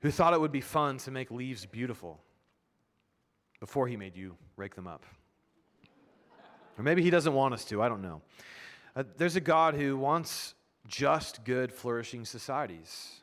who 0.00 0.10
thought 0.10 0.34
it 0.34 0.40
would 0.40 0.52
be 0.52 0.60
fun 0.60 0.98
to 0.98 1.10
make 1.10 1.30
leaves 1.30 1.64
beautiful 1.66 2.20
before 3.60 3.88
he 3.88 3.96
made 3.96 4.16
you 4.16 4.36
rake 4.56 4.74
them 4.74 4.86
up. 4.86 5.04
Or 6.78 6.84
maybe 6.84 7.02
he 7.02 7.10
doesn't 7.10 7.32
want 7.32 7.54
us 7.54 7.64
to, 7.66 7.82
I 7.82 7.88
don't 7.88 8.02
know. 8.02 8.22
Uh, 8.94 9.04
there's 9.16 9.36
a 9.36 9.40
God 9.40 9.74
who 9.74 9.96
wants 9.96 10.54
just, 10.86 11.44
good, 11.44 11.72
flourishing 11.72 12.24
societies. 12.24 13.20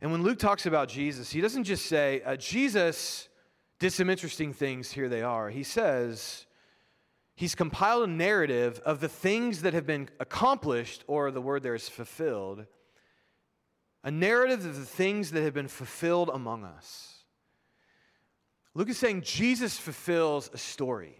And 0.00 0.12
when 0.12 0.22
Luke 0.22 0.38
talks 0.38 0.66
about 0.66 0.88
Jesus, 0.88 1.30
he 1.30 1.40
doesn't 1.40 1.64
just 1.64 1.86
say, 1.86 2.22
uh, 2.22 2.36
Jesus 2.36 3.28
did 3.78 3.92
some 3.92 4.10
interesting 4.10 4.52
things, 4.52 4.92
here 4.92 5.08
they 5.08 5.22
are. 5.22 5.50
He 5.50 5.62
says, 5.62 6.46
he's 7.34 7.54
compiled 7.54 8.08
a 8.08 8.12
narrative 8.12 8.80
of 8.84 9.00
the 9.00 9.08
things 9.08 9.62
that 9.62 9.74
have 9.74 9.86
been 9.86 10.08
accomplished, 10.20 11.04
or 11.06 11.30
the 11.30 11.40
word 11.40 11.62
there 11.62 11.74
is 11.74 11.88
fulfilled, 11.88 12.66
a 14.02 14.10
narrative 14.10 14.66
of 14.66 14.76
the 14.76 14.84
things 14.84 15.30
that 15.30 15.42
have 15.42 15.54
been 15.54 15.68
fulfilled 15.68 16.30
among 16.32 16.64
us. 16.64 17.24
Luke 18.74 18.90
is 18.90 18.98
saying 18.98 19.22
Jesus 19.22 19.78
fulfills 19.78 20.50
a 20.52 20.58
story. 20.58 21.16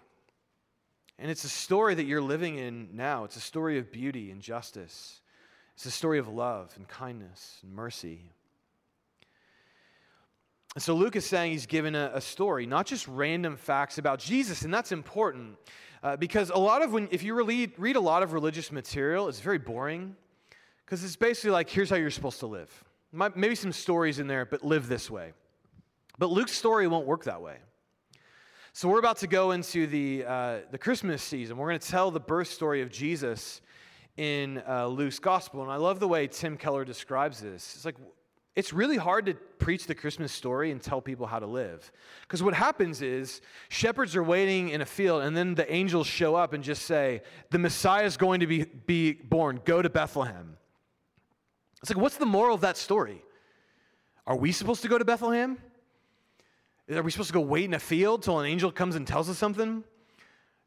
And 1.19 1.31
it's 1.31 1.45
a 1.45 1.49
story 1.49 1.95
that 1.95 2.05
you're 2.05 2.21
living 2.21 2.59
in 2.59 2.89
now. 2.93 3.25
It's 3.25 3.37
a 3.37 3.41
story 3.41 3.79
of 3.79 3.93
beauty 3.93 4.31
and 4.31 4.41
justice. 4.41 5.21
It's 5.75 5.87
a 5.87 5.91
story 5.91 6.19
of 6.19 6.29
love 6.29 6.73
and 6.77 6.87
kindness 6.89 7.59
and 7.63 7.73
mercy. 7.73 8.31
And 10.75 10.83
so 10.83 10.95
Luke 10.95 11.15
is 11.15 11.25
saying 11.25 11.53
he's 11.53 11.67
given 11.67 11.95
a, 11.95 12.11
a 12.15 12.21
story, 12.21 12.67
not 12.67 12.87
just 12.87 13.07
random 13.07 13.57
facts 13.57 13.99
about 13.99 14.19
Jesus, 14.19 14.63
and 14.63 14.75
that's 14.75 14.91
important 14.91 15.57
uh, 16.03 16.17
because 16.17 16.51
a 16.51 16.59
lot 16.59 16.83
of 16.83 16.93
when, 16.93 17.09
if 17.13 17.23
you 17.23 17.41
read, 17.41 17.73
read 17.79 17.97
a 17.97 18.01
lot 18.01 18.23
of 18.25 18.33
religious 18.33 18.73
material, 18.73 19.29
it's 19.29 19.41
very 19.41 19.59
boring 19.59 20.17
because 20.85 21.05
it's 21.05 21.17
basically 21.17 21.51
like, 21.51 21.71
here's 21.71 21.89
how 21.91 21.97
you're 21.97 22.11
supposed 22.11 22.41
to 22.41 22.47
live. 22.47 22.85
Maybe 23.13 23.55
some 23.55 23.73
stories 23.73 24.19
in 24.19 24.27
there, 24.27 24.45
but 24.45 24.65
live 24.65 24.89
this 24.89 25.09
way. 25.09 25.33
But 26.19 26.31
Luke's 26.31 26.53
story 26.53 26.89
won't 26.89 27.07
work 27.07 27.25
that 27.25 27.41
way. 27.41 27.59
So 28.77 28.89
we're 28.89 28.99
about 28.99 29.19
to 29.19 29.29
go 29.29 29.53
into 29.53 29.87
the, 29.87 30.25
uh, 30.27 30.59
the 30.73 30.79
Christmas 30.79 31.23
season. 31.23 31.57
We're 31.57 31.69
going 31.69 31.79
to 31.79 31.89
tell 31.89 32.11
the 32.11 32.19
birth 32.19 32.49
story 32.49 32.83
of 32.83 32.91
Jesus 32.91 33.61
in 34.17 34.65
uh, 34.69 34.89
Luke's 34.89 35.21
gospel. 35.21 35.63
And 35.63 35.71
I 35.71 35.77
love 35.77 36.01
the 36.01 36.09
way 36.09 36.27
Tim 36.27 36.57
Keller 36.57 36.85
describes 36.85 37.39
this. 37.41 37.77
It's 37.77 37.85
like, 37.85 37.95
it's 38.57 38.73
really 38.73 38.97
hard 38.97 39.27
to 39.27 39.35
preach 39.35 39.87
the 39.87 39.95
Christmas 39.95 40.33
story 40.33 40.73
and 40.73 40.83
tell 40.83 41.01
people 41.01 41.25
how 41.25 41.39
to 41.39 41.47
live. 41.47 41.93
Because 42.23 42.43
what 42.43 42.53
happens 42.53 43.01
is 43.01 43.43
shepherds 43.69 44.17
are 44.17 44.25
waiting 44.25 44.71
in 44.71 44.81
a 44.81 44.87
field, 44.87 45.23
and 45.23 45.37
then 45.37 45.55
the 45.55 45.73
angels 45.73 46.09
show 46.09 46.35
up 46.35 46.53
and 46.53 46.65
just 46.65 46.83
say, 46.83 47.23
The 47.51 47.61
Messiah 47.61 48.07
is 48.07 48.17
going 48.17 48.41
to 48.41 48.49
be, 48.49 48.65
be 48.65 49.13
born. 49.13 49.61
Go 49.65 49.83
to 49.83 49.89
Bethlehem. 49.89 50.57
It's 51.81 51.91
like, 51.91 52.03
what's 52.03 52.17
the 52.17 52.27
moral 52.27 52.57
of 52.57 52.63
that 52.63 52.77
story? 52.77 53.23
Are 54.27 54.37
we 54.37 54.51
supposed 54.51 54.83
to 54.83 54.89
go 54.89 54.99
to 54.99 55.05
Bethlehem? 55.05 55.59
Are 56.93 57.03
we 57.03 57.11
supposed 57.11 57.29
to 57.29 57.35
go 57.35 57.41
wait 57.41 57.65
in 57.65 57.75
a 57.75 57.79
field 57.79 58.23
till 58.23 58.41
an 58.41 58.47
angel 58.47 58.71
comes 58.71 58.95
and 58.95 59.07
tells 59.07 59.31
us 59.31 59.39
something? 59.39 59.83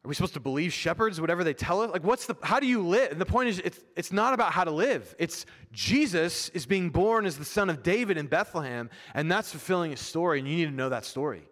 Are 0.04 0.08
we 0.08 0.14
supposed 0.14 0.34
to 0.34 0.40
believe 0.40 0.72
shepherds, 0.72 1.20
whatever 1.20 1.44
they 1.44 1.54
tell 1.54 1.80
us? 1.80 1.90
Like, 1.90 2.04
what's 2.04 2.26
the, 2.26 2.36
how 2.42 2.60
do 2.60 2.66
you 2.66 2.86
live? 2.86 3.12
And 3.12 3.20
the 3.20 3.26
point 3.26 3.48
is, 3.48 3.58
it's, 3.60 3.80
it's 3.96 4.12
not 4.12 4.32
about 4.32 4.52
how 4.52 4.64
to 4.64 4.70
live. 4.70 5.14
It's 5.18 5.44
Jesus 5.72 6.48
is 6.50 6.66
being 6.66 6.90
born 6.90 7.26
as 7.26 7.36
the 7.36 7.44
son 7.44 7.68
of 7.68 7.82
David 7.82 8.16
in 8.16 8.26
Bethlehem, 8.26 8.90
and 9.14 9.30
that's 9.30 9.50
fulfilling 9.50 9.92
a 9.92 9.96
story, 9.96 10.38
and 10.38 10.48
you 10.48 10.56
need 10.56 10.64
to 10.66 10.70
know 10.70 10.88
that 10.88 11.04
story. 11.04 11.48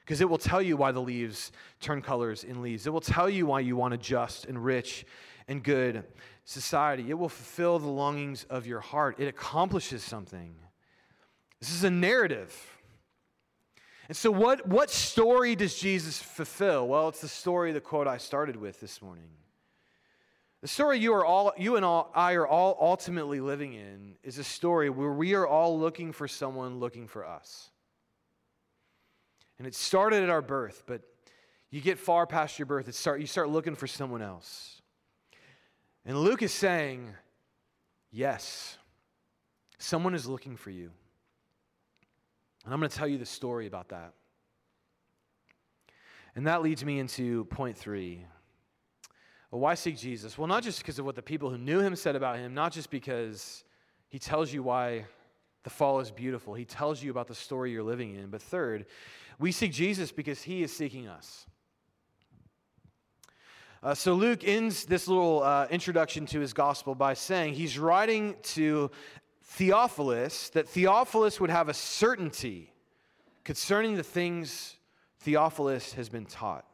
Because 0.00 0.20
it 0.20 0.28
will 0.28 0.38
tell 0.38 0.60
you 0.60 0.76
why 0.76 0.92
the 0.92 1.00
leaves 1.00 1.52
turn 1.78 2.02
colors 2.02 2.42
in 2.42 2.62
leaves. 2.62 2.86
It 2.86 2.90
will 2.90 3.00
tell 3.00 3.28
you 3.28 3.46
why 3.46 3.60
you 3.60 3.76
want 3.76 3.94
a 3.94 3.98
just 3.98 4.46
and 4.46 4.62
rich 4.62 5.06
and 5.46 5.62
good 5.62 6.04
society. 6.44 7.10
It 7.10 7.18
will 7.18 7.28
fulfill 7.28 7.78
the 7.78 7.88
longings 7.88 8.44
of 8.50 8.66
your 8.66 8.80
heart. 8.80 9.20
It 9.20 9.28
accomplishes 9.28 10.02
something. 10.02 10.54
This 11.60 11.72
is 11.72 11.84
a 11.84 11.90
narrative. 11.90 12.79
And 14.10 14.16
so, 14.16 14.32
what, 14.32 14.66
what 14.66 14.90
story 14.90 15.54
does 15.54 15.78
Jesus 15.78 16.20
fulfill? 16.20 16.88
Well, 16.88 17.10
it's 17.10 17.20
the 17.20 17.28
story, 17.28 17.70
the 17.70 17.80
quote 17.80 18.08
I 18.08 18.16
started 18.16 18.56
with 18.56 18.80
this 18.80 19.00
morning. 19.00 19.28
The 20.62 20.66
story 20.66 20.98
you, 20.98 21.14
are 21.14 21.24
all, 21.24 21.52
you 21.56 21.76
and 21.76 21.84
all, 21.84 22.10
I 22.12 22.32
are 22.32 22.44
all 22.44 22.76
ultimately 22.80 23.38
living 23.38 23.72
in 23.72 24.16
is 24.24 24.38
a 24.38 24.42
story 24.42 24.90
where 24.90 25.12
we 25.12 25.34
are 25.34 25.46
all 25.46 25.78
looking 25.78 26.10
for 26.10 26.26
someone 26.26 26.80
looking 26.80 27.06
for 27.06 27.24
us. 27.24 27.70
And 29.58 29.66
it 29.68 29.76
started 29.76 30.24
at 30.24 30.28
our 30.28 30.42
birth, 30.42 30.82
but 30.88 31.02
you 31.70 31.80
get 31.80 31.96
far 31.96 32.26
past 32.26 32.58
your 32.58 32.66
birth, 32.66 32.88
it 32.88 32.96
start, 32.96 33.20
you 33.20 33.28
start 33.28 33.48
looking 33.48 33.76
for 33.76 33.86
someone 33.86 34.22
else. 34.22 34.82
And 36.04 36.18
Luke 36.18 36.42
is 36.42 36.52
saying, 36.52 37.14
yes, 38.10 38.76
someone 39.78 40.16
is 40.16 40.26
looking 40.26 40.56
for 40.56 40.70
you. 40.70 40.90
And 42.64 42.74
I'm 42.74 42.80
going 42.80 42.90
to 42.90 42.96
tell 42.96 43.08
you 43.08 43.18
the 43.18 43.26
story 43.26 43.66
about 43.66 43.88
that. 43.88 44.12
And 46.36 46.46
that 46.46 46.62
leads 46.62 46.84
me 46.84 46.98
into 46.98 47.44
point 47.46 47.76
three. 47.76 48.24
Well, 49.50 49.60
why 49.60 49.74
seek 49.74 49.98
Jesus? 49.98 50.38
Well, 50.38 50.46
not 50.46 50.62
just 50.62 50.78
because 50.78 50.98
of 50.98 51.04
what 51.04 51.16
the 51.16 51.22
people 51.22 51.50
who 51.50 51.58
knew 51.58 51.80
him 51.80 51.96
said 51.96 52.14
about 52.14 52.36
him, 52.36 52.54
not 52.54 52.72
just 52.72 52.90
because 52.90 53.64
he 54.08 54.18
tells 54.18 54.52
you 54.52 54.62
why 54.62 55.06
the 55.64 55.70
fall 55.70 56.00
is 56.00 56.10
beautiful, 56.10 56.54
he 56.54 56.64
tells 56.64 57.02
you 57.02 57.10
about 57.10 57.26
the 57.26 57.34
story 57.34 57.72
you're 57.72 57.82
living 57.82 58.14
in, 58.14 58.28
but 58.28 58.40
third, 58.40 58.86
we 59.38 59.50
seek 59.52 59.72
Jesus 59.72 60.12
because 60.12 60.40
he 60.42 60.62
is 60.62 60.74
seeking 60.74 61.08
us. 61.08 61.46
Uh, 63.82 63.94
so 63.94 64.12
Luke 64.12 64.44
ends 64.44 64.84
this 64.84 65.08
little 65.08 65.42
uh, 65.42 65.66
introduction 65.70 66.26
to 66.26 66.38
his 66.38 66.52
gospel 66.52 66.94
by 66.94 67.14
saying 67.14 67.54
he's 67.54 67.78
writing 67.78 68.36
to 68.42 68.90
Theophilus 69.50 70.50
that 70.50 70.68
Theophilus 70.68 71.40
would 71.40 71.50
have 71.50 71.68
a 71.68 71.74
certainty 71.74 72.72
concerning 73.42 73.96
the 73.96 74.04
things 74.04 74.76
Theophilus 75.18 75.94
has 75.94 76.08
been 76.08 76.24
taught. 76.24 76.64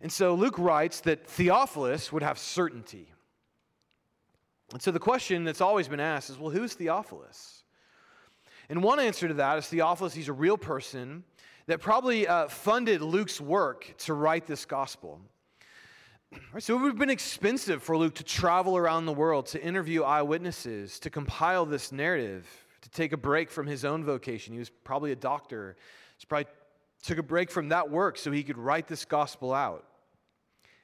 And 0.00 0.12
so 0.12 0.34
Luke 0.34 0.58
writes 0.58 1.00
that 1.00 1.26
Theophilus 1.26 2.12
would 2.12 2.22
have 2.22 2.38
certainty. 2.38 3.12
And 4.72 4.80
so 4.80 4.92
the 4.92 5.00
question 5.00 5.42
that's 5.42 5.60
always 5.60 5.88
been 5.88 6.00
asked 6.00 6.30
is 6.30 6.38
well, 6.38 6.50
who's 6.50 6.74
Theophilus? 6.74 7.64
And 8.68 8.80
one 8.80 9.00
answer 9.00 9.26
to 9.26 9.34
that 9.34 9.58
is 9.58 9.66
Theophilus, 9.66 10.14
he's 10.14 10.28
a 10.28 10.32
real 10.32 10.56
person 10.56 11.24
that 11.66 11.80
probably 11.80 12.28
uh, 12.28 12.46
funded 12.46 13.02
Luke's 13.02 13.40
work 13.40 13.92
to 13.98 14.14
write 14.14 14.46
this 14.46 14.64
gospel. 14.64 15.20
Right, 16.52 16.62
so 16.62 16.76
it 16.76 16.82
would 16.82 16.88
have 16.88 16.98
been 16.98 17.10
expensive 17.10 17.82
for 17.82 17.96
Luke 17.96 18.14
to 18.16 18.24
travel 18.24 18.76
around 18.76 19.06
the 19.06 19.12
world, 19.12 19.46
to 19.46 19.62
interview 19.62 20.02
eyewitnesses, 20.02 21.00
to 21.00 21.10
compile 21.10 21.66
this 21.66 21.90
narrative, 21.90 22.46
to 22.82 22.90
take 22.90 23.12
a 23.12 23.16
break 23.16 23.50
from 23.50 23.66
his 23.66 23.84
own 23.84 24.04
vocation. 24.04 24.52
He 24.52 24.60
was 24.60 24.70
probably 24.70 25.10
a 25.10 25.16
doctor. 25.16 25.76
He 26.18 26.26
probably 26.26 26.46
took 27.02 27.18
a 27.18 27.22
break 27.22 27.50
from 27.50 27.70
that 27.70 27.90
work 27.90 28.16
so 28.16 28.30
he 28.30 28.44
could 28.44 28.58
write 28.58 28.86
this 28.86 29.04
gospel 29.04 29.52
out. 29.52 29.84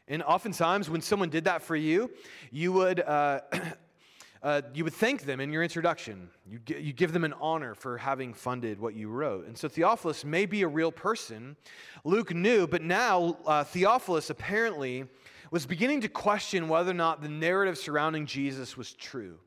And 0.08 0.22
oftentimes, 0.22 0.90
when 0.90 1.00
someone 1.00 1.30
did 1.30 1.44
that 1.44 1.62
for 1.62 1.76
you, 1.76 2.10
you 2.50 2.72
would 2.72 3.00
uh, 3.00 3.40
uh, 4.42 4.62
you 4.74 4.84
would 4.84 4.94
thank 4.94 5.22
them 5.22 5.40
in 5.40 5.52
your 5.52 5.62
introduction. 5.62 6.28
You, 6.48 6.60
you 6.66 6.92
give 6.92 7.12
them 7.12 7.24
an 7.24 7.34
honor 7.40 7.74
for 7.74 7.98
having 7.98 8.34
funded 8.34 8.80
what 8.80 8.94
you 8.94 9.08
wrote. 9.08 9.46
And 9.46 9.56
so 9.56 9.68
Theophilus 9.68 10.24
may 10.24 10.46
be 10.46 10.62
a 10.62 10.68
real 10.68 10.92
person. 10.92 11.56
Luke 12.04 12.34
knew, 12.34 12.66
but 12.66 12.82
now 12.82 13.36
uh, 13.46 13.64
Theophilus 13.64 14.30
apparently 14.30 15.06
was 15.50 15.66
beginning 15.66 16.00
to 16.02 16.08
question 16.08 16.68
whether 16.68 16.90
or 16.90 16.94
not 16.94 17.22
the 17.22 17.28
narrative 17.28 17.78
surrounding 17.78 18.26
Jesus 18.26 18.76
was 18.76 18.92
true. 18.92 19.38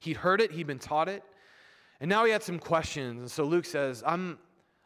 He'd 0.00 0.16
heard 0.16 0.40
it, 0.40 0.52
he'd 0.52 0.66
been 0.66 0.78
taught 0.78 1.08
it, 1.08 1.22
and 2.00 2.08
now 2.08 2.24
he 2.24 2.30
had 2.30 2.42
some 2.42 2.58
questions. 2.58 3.18
And 3.18 3.30
so 3.30 3.44
Luke 3.44 3.64
says, 3.64 4.02
I'm, 4.06 4.38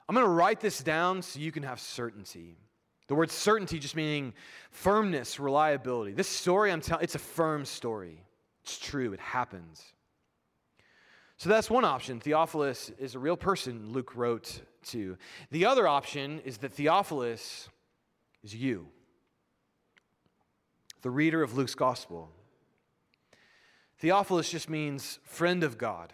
I'm 0.08 0.14
going 0.14 0.26
to 0.26 0.32
write 0.32 0.60
this 0.60 0.82
down 0.82 1.22
so 1.22 1.38
you 1.38 1.52
can 1.52 1.62
have 1.62 1.80
certainty. 1.80 2.56
The 3.08 3.14
word 3.14 3.30
certainty 3.30 3.78
just 3.78 3.96
meaning 3.96 4.32
firmness, 4.70 5.38
reliability. 5.38 6.12
This 6.12 6.28
story 6.28 6.72
I'm 6.72 6.80
telling, 6.80 7.04
it's 7.04 7.14
a 7.14 7.18
firm 7.18 7.64
story. 7.64 8.24
It's 8.62 8.78
true, 8.78 9.12
it 9.12 9.20
happens. 9.20 9.82
So 11.36 11.48
that's 11.48 11.68
one 11.68 11.84
option. 11.84 12.20
Theophilus 12.20 12.90
is 12.98 13.14
a 13.16 13.18
real 13.18 13.36
person, 13.36 13.92
Luke 13.92 14.14
wrote 14.14 14.62
to. 14.86 15.18
The 15.50 15.66
other 15.66 15.88
option 15.88 16.40
is 16.44 16.58
that 16.58 16.72
Theophilus 16.72 17.68
is 18.44 18.54
you, 18.54 18.86
the 21.02 21.10
reader 21.10 21.42
of 21.42 21.56
Luke's 21.56 21.74
gospel. 21.74 22.30
Theophilus 23.98 24.50
just 24.50 24.70
means 24.70 25.18
friend 25.22 25.62
of 25.62 25.78
God. 25.78 26.12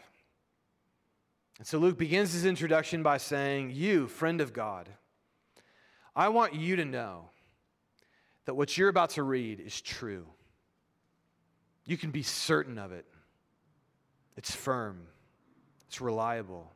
And 1.59 1.66
so 1.66 1.79
Luke 1.79 1.98
begins 1.98 2.33
his 2.33 2.44
introduction 2.44 3.03
by 3.03 3.18
saying, 3.18 3.70
You, 3.72 4.07
friend 4.07 4.40
of 4.40 4.53
God, 4.53 4.88
I 6.14 6.29
want 6.29 6.55
you 6.55 6.77
to 6.77 6.85
know 6.85 7.31
that 8.44 8.55
what 8.55 8.77
you're 8.77 8.88
about 8.88 9.11
to 9.11 9.22
read 9.22 9.61
is 9.61 9.81
true. 9.81 10.27
You 11.85 11.96
can 11.96 12.11
be 12.11 12.22
certain 12.22 12.79
of 12.79 12.92
it. 12.92 13.07
It's 14.37 14.55
firm, 14.55 15.07
it's 15.87 16.01
reliable. 16.01 16.72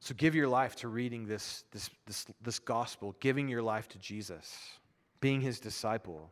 So 0.00 0.14
give 0.14 0.34
your 0.34 0.48
life 0.48 0.76
to 0.76 0.88
reading 0.88 1.26
this, 1.26 1.64
this, 1.72 1.90
this, 2.06 2.26
this 2.40 2.58
gospel, 2.58 3.16
giving 3.20 3.48
your 3.48 3.62
life 3.62 3.88
to 3.88 3.98
Jesus, 3.98 4.56
being 5.20 5.40
his 5.40 5.60
disciple. 5.60 6.30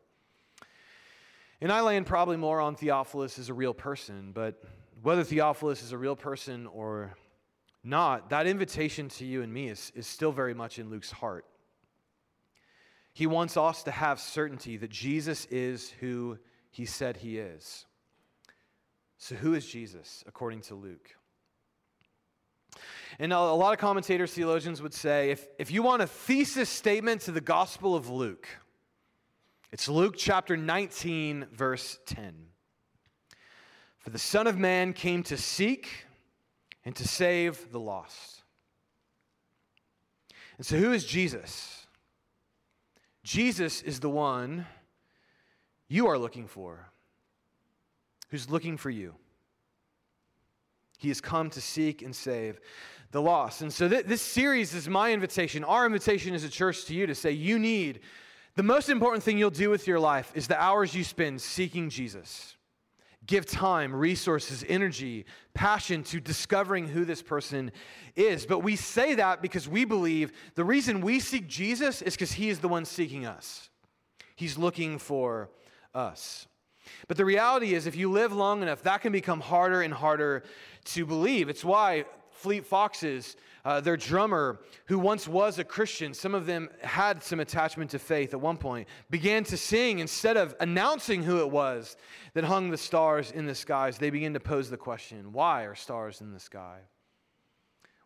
And 1.61 1.73
I 1.73 1.81
land 1.81 2.07
probably 2.07 2.37
more 2.37 2.61
on 2.61 2.77
Theophilus 2.77 3.39
as 3.39 3.49
a 3.49 3.55
real 3.55 3.75
person, 3.75 4.33
but 4.33 4.63
whether 5.03 5.25
Theophilus 5.25 5.83
is 5.83 5.93
a 5.93 5.99
real 5.99 6.17
person 6.17 6.67
or 6.67 7.17
not, 7.83 8.31
that 8.31 8.47
invitation 8.47 9.09
to 9.11 9.25
you 9.25 9.43
and 9.43 9.53
me 9.53 9.69
is, 9.69 9.93
is 9.95 10.07
still 10.07 10.33
very 10.33 10.55
much 10.55 10.79
in 10.79 10.91
Luke's 10.91 11.11
heart. 11.11 11.47
He 13.13 13.27
wants 13.27 13.57
us 13.57 13.85
to 13.85 13.91
have 13.91 14.21
certainty 14.21 14.77
that 14.77 14.91
Jesus 14.91 15.47
is 15.47 15.91
who 16.01 16.39
he 16.71 16.85
said 16.85 17.17
he 17.17 17.39
is. 17.39 17.87
So, 19.17 19.35
who 19.35 19.55
is 19.55 19.67
Jesus 19.67 20.23
according 20.27 20.61
to 20.63 20.75
Luke? 20.75 21.17
And 23.19 23.33
a 23.33 23.41
lot 23.41 23.73
of 23.73 23.79
commentators, 23.79 24.35
theologians 24.35 24.83
would 24.83 24.93
say 24.93 25.31
if, 25.31 25.47
if 25.59 25.71
you 25.71 25.83
want 25.83 26.03
a 26.03 26.07
thesis 26.07 26.69
statement 26.69 27.23
to 27.23 27.33
the 27.33 27.41
Gospel 27.41 27.97
of 27.97 28.11
Luke, 28.11 28.47
it's 29.77 29.91
Luke 29.91 30.15
chapter 30.17 30.57
19, 30.57 31.49
verse 31.53 31.99
10. 32.07 32.35
For 33.99 34.09
the 34.09 34.19
Son 34.19 34.47
of 34.47 34.57
Man 34.57 34.95
came 34.95 35.23
to 35.25 35.37
seek 35.37 36.07
and 36.87 36.97
to 36.97 37.07
save 37.07 37.71
the 37.73 37.79
lost. 37.79 38.43
And 40.57 40.65
so, 40.65 40.79
who 40.79 40.95
is 40.95 41.05
Jesus? 41.05 41.87
Jesus 43.23 43.83
is 43.83 44.01
the 44.01 44.09
one 44.09 44.65
you 45.89 46.07
are 46.07 46.17
looking 46.17 46.47
for, 46.47 46.89
who's 48.31 48.49
looking 48.49 48.79
for 48.79 48.89
you. 48.89 49.15
He 50.97 51.09
has 51.09 51.21
come 51.21 51.51
to 51.51 51.61
seek 51.61 52.01
and 52.01 52.17
save 52.17 52.61
the 53.11 53.21
lost. 53.21 53.61
And 53.61 53.71
so, 53.71 53.91
th- 53.91 54.07
this 54.07 54.23
series 54.23 54.75
is 54.75 54.89
my 54.89 55.13
invitation. 55.13 55.65
Our 55.65 55.85
invitation 55.85 56.35
as 56.35 56.45
a 56.45 56.49
church 56.49 56.87
to 56.87 56.95
you 56.95 57.07
to 57.07 57.15
say, 57.15 57.33
you 57.33 57.59
need 57.59 58.01
the 58.57 58.63
most 58.63 58.89
important 58.89 59.23
thing 59.23 59.39
you'll 59.39 59.51
do 59.51 59.71
with 59.71 59.87
your 59.87 60.01
life 60.01 60.33
is 60.35 60.49
the 60.49 60.61
hours 60.61 60.95
you 60.95 61.05
spend 61.05 61.41
seeking 61.41 61.91
Jesus. 61.91 62.57
Give 63.27 63.45
time, 63.45 63.95
resources, 63.95 64.65
energy, 64.69 65.27
passion 65.53 66.03
to 66.05 66.21
discovering 66.21 66.89
who 66.89 67.05
this 67.05 67.23
person 67.23 67.73
is. 68.15 68.47
But 68.47 68.61
we 68.61 68.77
say 68.77 69.17
that 69.17 69.43
because 69.43 69.69
we 69.69 69.85
believe 69.85 70.33
the 70.55 70.65
reason 70.65 71.01
we 71.01 71.21
seek 71.21 71.49
Jesus 71.49 72.03
is 72.03 72.15
because 72.15 72.33
he 72.33 72.49
is 72.49 72.61
the 72.61 72.69
one 72.69 72.85
seeking 72.85 73.27
us. 73.27 73.69
He's 74.37 74.57
looking 74.57 74.99
for 74.99 75.51
us. 75.95 76.47
But 77.09 77.17
the 77.17 77.25
reality 77.25 77.75
is, 77.75 77.87
if 77.87 77.97
you 77.97 78.11
live 78.11 78.33
long 78.33 78.63
enough, 78.63 78.83
that 78.85 79.03
can 79.03 79.13
become 79.13 79.41
harder 79.41 79.83
and 79.83 79.93
harder 79.93 80.45
to 80.85 81.05
believe. 81.05 81.49
It's 81.49 81.65
why 81.65 82.05
Fleet 82.31 82.65
Foxes, 82.65 83.37
uh, 83.67 83.81
their 83.81 83.97
drummer, 83.97 84.61
who 84.85 84.97
once 84.97 85.27
was 85.27 85.59
a 85.59 85.65
Christian, 85.65 86.15
some 86.15 86.37
of 86.37 86.47
them 86.47 86.71
had 86.83 87.21
some 87.21 87.41
attachment 87.41 87.91
to 87.91 87.99
faith 87.99 88.33
at 88.33 88.41
one 88.41 88.57
point, 88.57 88.87
began 89.11 89.43
to 89.43 89.57
sing 89.57 89.99
instead 89.99 90.37
of 90.37 90.55
announcing 90.61 91.25
who 91.25 91.41
it 91.41 91.51
was 91.51 91.97
that 92.35 92.45
hung 92.45 92.71
the 92.71 92.79
stars 92.79 93.33
in 93.33 93.47
the 93.47 93.57
skies. 93.57 93.99
They 93.99 94.11
began 94.11 94.35
to 94.35 94.41
pose 94.41 94.71
the 94.71 94.77
question 94.77 95.33
why 95.33 95.65
are 95.65 95.75
stars 95.75 96.21
in 96.21 96.33
the 96.33 96.39
sky? 96.39 96.79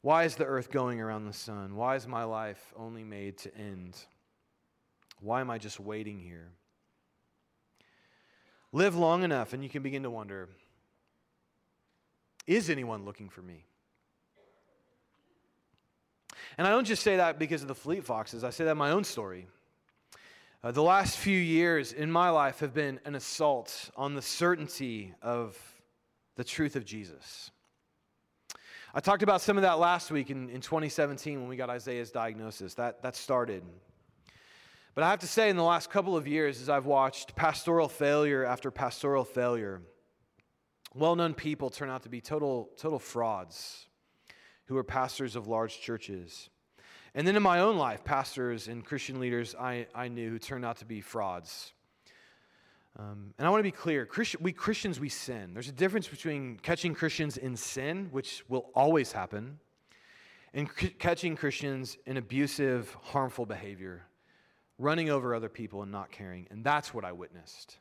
Why 0.01 0.25
is 0.25 0.35
the 0.35 0.47
earth 0.47 0.71
going 0.71 0.99
around 0.99 1.27
the 1.27 1.35
sun? 1.35 1.77
Why 1.77 1.95
is 1.95 2.09
my 2.09 2.25
life 2.25 2.73
only 2.75 3.05
made 3.05 3.37
to 3.39 3.55
end? 3.55 3.99
Why 5.21 5.43
am 5.43 5.51
I 5.51 5.59
just 5.59 5.79
waiting 5.79 6.19
here? 6.21 6.53
Live 8.73 8.97
long 8.97 9.25
enough, 9.25 9.53
and 9.53 9.63
you 9.63 9.69
can 9.69 9.83
begin 9.83 10.05
to 10.05 10.11
wonder 10.11 10.49
is 12.47 12.71
anyone 12.71 13.05
looking 13.05 13.29
for 13.29 13.43
me? 13.43 13.67
And 16.61 16.67
I 16.67 16.73
don't 16.73 16.85
just 16.85 17.03
say 17.03 17.17
that 17.17 17.39
because 17.39 17.63
of 17.63 17.69
the 17.69 17.75
Fleet 17.75 18.05
Foxes, 18.05 18.45
I 18.45 18.51
say 18.51 18.65
that 18.65 18.75
my 18.75 18.91
own 18.91 19.03
story. 19.03 19.47
Uh, 20.63 20.71
the 20.71 20.83
last 20.83 21.17
few 21.17 21.39
years 21.39 21.95
in 21.95 22.13
my 22.13 22.29
life 22.29 22.59
have 22.59 22.75
been 22.75 23.01
an 23.07 23.15
assault 23.15 23.89
on 23.97 24.15
the 24.15 24.21
certainty 24.21 25.15
of 25.23 25.59
the 26.37 26.45
truth 26.45 26.77
of 26.77 26.85
Jesus. 26.85 27.51
I 28.93 29.01
talked 29.01 29.23
about 29.23 29.41
some 29.41 29.57
of 29.57 29.63
that 29.63 29.79
last 29.79 30.11
week 30.11 30.29
in, 30.29 30.51
in 30.51 30.61
2017 30.61 31.41
when 31.41 31.49
we 31.49 31.57
got 31.57 31.71
Isaiah's 31.71 32.11
diagnosis. 32.11 32.75
That, 32.75 33.01
that 33.01 33.17
started 33.17 33.63
but 34.95 35.03
I 35.03 35.09
have 35.09 35.21
to 35.21 35.27
say, 35.27 35.49
in 35.49 35.57
the 35.57 35.63
last 35.63 35.89
couple 35.89 36.15
of 36.15 36.29
years, 36.29 36.61
as 36.61 36.69
I've 36.69 36.85
watched 36.85 37.35
pastoral 37.37 37.89
failure 37.89 38.45
after 38.45 38.71
pastoral 38.71 39.25
failure, 39.25 39.81
well 40.95 41.17
known 41.17 41.33
people 41.33 41.71
turn 41.71 41.89
out 41.89 42.03
to 42.03 42.11
be 42.11 42.21
total, 42.21 42.69
total 42.77 42.99
frauds 42.99 43.87
who 44.71 44.77
are 44.77 44.85
pastors 44.85 45.35
of 45.35 45.49
large 45.49 45.81
churches. 45.81 46.49
And 47.17 47.27
then 47.27 47.35
in 47.35 47.43
my 47.43 47.59
own 47.59 47.77
life, 47.77 48.05
pastors 48.05 48.69
and 48.69 48.85
Christian 48.85 49.19
leaders 49.19 49.57
I, 49.59 49.89
I 49.93 50.07
knew 50.07 50.31
who 50.31 50.39
turned 50.39 50.65
out 50.65 50.77
to 50.77 50.85
be 50.85 51.01
frauds. 51.01 51.73
Um, 52.97 53.35
and 53.37 53.49
I 53.49 53.51
want 53.51 53.59
to 53.59 53.65
be 53.65 53.73
clear 53.73 54.09
we 54.41 54.53
Christians, 54.53 55.01
we 55.01 55.09
sin. 55.09 55.55
There's 55.55 55.69
a 55.69 55.73
difference 55.73 56.07
between 56.07 56.57
catching 56.63 56.95
Christians 56.95 57.37
in 57.37 57.57
sin, 57.57 58.11
which 58.13 58.45
will 58.49 58.71
always 58.73 59.11
happen, 59.11 59.59
and 60.55 60.69
c- 60.79 60.91
catching 60.91 61.35
Christians 61.35 61.97
in 62.07 62.17
abusive, 62.17 62.97
harmful 63.03 63.47
behavior, 63.47 64.07
running 64.79 65.11
over 65.11 65.35
other 65.35 65.49
people 65.49 65.83
and 65.83 65.91
not 65.91 66.13
caring. 66.13 66.47
And 66.49 66.63
that's 66.63 66.95
what 66.95 67.05
I 67.05 67.11
witnessed. 67.11 67.79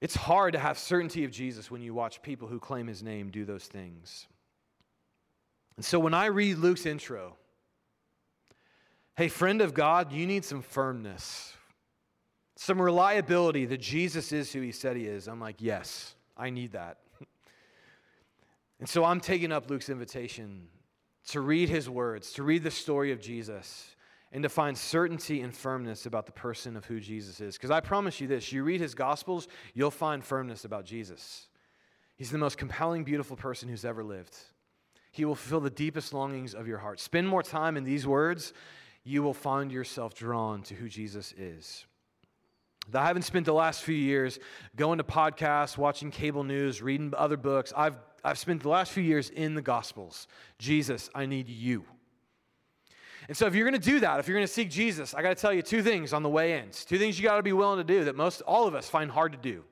It's 0.00 0.16
hard 0.16 0.54
to 0.54 0.58
have 0.58 0.76
certainty 0.76 1.24
of 1.24 1.30
Jesus 1.30 1.70
when 1.70 1.82
you 1.82 1.94
watch 1.94 2.20
people 2.20 2.48
who 2.48 2.58
claim 2.58 2.88
his 2.88 3.04
name 3.04 3.30
do 3.30 3.44
those 3.44 3.66
things. 3.66 4.26
And 5.76 5.84
so 5.84 5.98
when 5.98 6.14
I 6.14 6.26
read 6.26 6.58
Luke's 6.58 6.86
intro, 6.86 7.36
hey, 9.16 9.28
friend 9.28 9.60
of 9.60 9.74
God, 9.74 10.12
you 10.12 10.26
need 10.26 10.44
some 10.44 10.62
firmness, 10.62 11.54
some 12.56 12.80
reliability 12.80 13.66
that 13.66 13.80
Jesus 13.80 14.32
is 14.32 14.52
who 14.52 14.60
he 14.60 14.72
said 14.72 14.96
he 14.96 15.06
is. 15.06 15.28
I'm 15.28 15.40
like, 15.40 15.56
yes, 15.58 16.14
I 16.36 16.50
need 16.50 16.72
that. 16.72 16.98
And 18.78 18.86
so 18.86 19.06
I'm 19.06 19.20
taking 19.20 19.52
up 19.52 19.70
Luke's 19.70 19.88
invitation 19.88 20.68
to 21.28 21.40
read 21.40 21.70
his 21.70 21.88
words, 21.88 22.32
to 22.32 22.42
read 22.42 22.62
the 22.62 22.70
story 22.70 23.10
of 23.10 23.22
Jesus, 23.22 23.96
and 24.32 24.42
to 24.42 24.50
find 24.50 24.76
certainty 24.76 25.40
and 25.40 25.56
firmness 25.56 26.04
about 26.04 26.26
the 26.26 26.32
person 26.32 26.76
of 26.76 26.84
who 26.84 27.00
Jesus 27.00 27.40
is. 27.40 27.56
Because 27.56 27.70
I 27.70 27.80
promise 27.80 28.20
you 28.20 28.26
this 28.26 28.52
you 28.52 28.64
read 28.64 28.82
his 28.82 28.94
gospels, 28.94 29.48
you'll 29.72 29.90
find 29.90 30.22
firmness 30.22 30.66
about 30.66 30.84
Jesus. 30.84 31.46
He's 32.16 32.30
the 32.30 32.36
most 32.36 32.58
compelling, 32.58 33.04
beautiful 33.04 33.34
person 33.34 33.68
who's 33.68 33.86
ever 33.86 34.04
lived. 34.04 34.36
He 35.16 35.24
will 35.24 35.34
fulfill 35.34 35.60
the 35.60 35.70
deepest 35.70 36.12
longings 36.12 36.54
of 36.54 36.68
your 36.68 36.78
heart. 36.78 37.00
Spend 37.00 37.26
more 37.26 37.42
time 37.42 37.78
in 37.78 37.84
these 37.84 38.06
words, 38.06 38.52
you 39.02 39.22
will 39.22 39.32
find 39.34 39.72
yourself 39.72 40.14
drawn 40.14 40.62
to 40.64 40.74
who 40.74 40.88
Jesus 40.88 41.32
is. 41.38 41.86
I 42.94 43.06
haven't 43.06 43.22
spent 43.22 43.46
the 43.46 43.54
last 43.54 43.82
few 43.82 43.96
years 43.96 44.38
going 44.76 44.98
to 44.98 45.04
podcasts, 45.04 45.78
watching 45.78 46.10
cable 46.10 46.44
news, 46.44 46.82
reading 46.82 47.14
other 47.16 47.36
books. 47.38 47.72
I've 47.74 47.94
I've 48.22 48.38
spent 48.38 48.62
the 48.62 48.68
last 48.68 48.92
few 48.92 49.02
years 49.02 49.30
in 49.30 49.54
the 49.54 49.62
Gospels. 49.62 50.26
Jesus, 50.58 51.08
I 51.14 51.26
need 51.26 51.48
you. 51.48 51.84
And 53.28 53.36
so, 53.36 53.46
if 53.46 53.54
you're 53.54 53.68
going 53.68 53.80
to 53.80 53.90
do 53.90 54.00
that, 54.00 54.20
if 54.20 54.28
you're 54.28 54.36
going 54.36 54.46
to 54.46 54.52
seek 54.52 54.68
Jesus, 54.68 55.14
I 55.14 55.22
got 55.22 55.30
to 55.30 55.34
tell 55.34 55.52
you 55.52 55.62
two 55.62 55.82
things 55.82 56.12
on 56.12 56.22
the 56.22 56.28
way 56.28 56.58
in. 56.58 56.70
Two 56.70 56.98
things 56.98 57.18
you 57.18 57.24
got 57.24 57.36
to 57.36 57.42
be 57.42 57.52
willing 57.52 57.78
to 57.78 57.84
do 57.84 58.04
that 58.04 58.16
most 58.16 58.42
all 58.42 58.66
of 58.66 58.74
us 58.74 58.90
find 58.90 59.10
hard 59.10 59.32
to 59.32 59.38
do. 59.38 59.64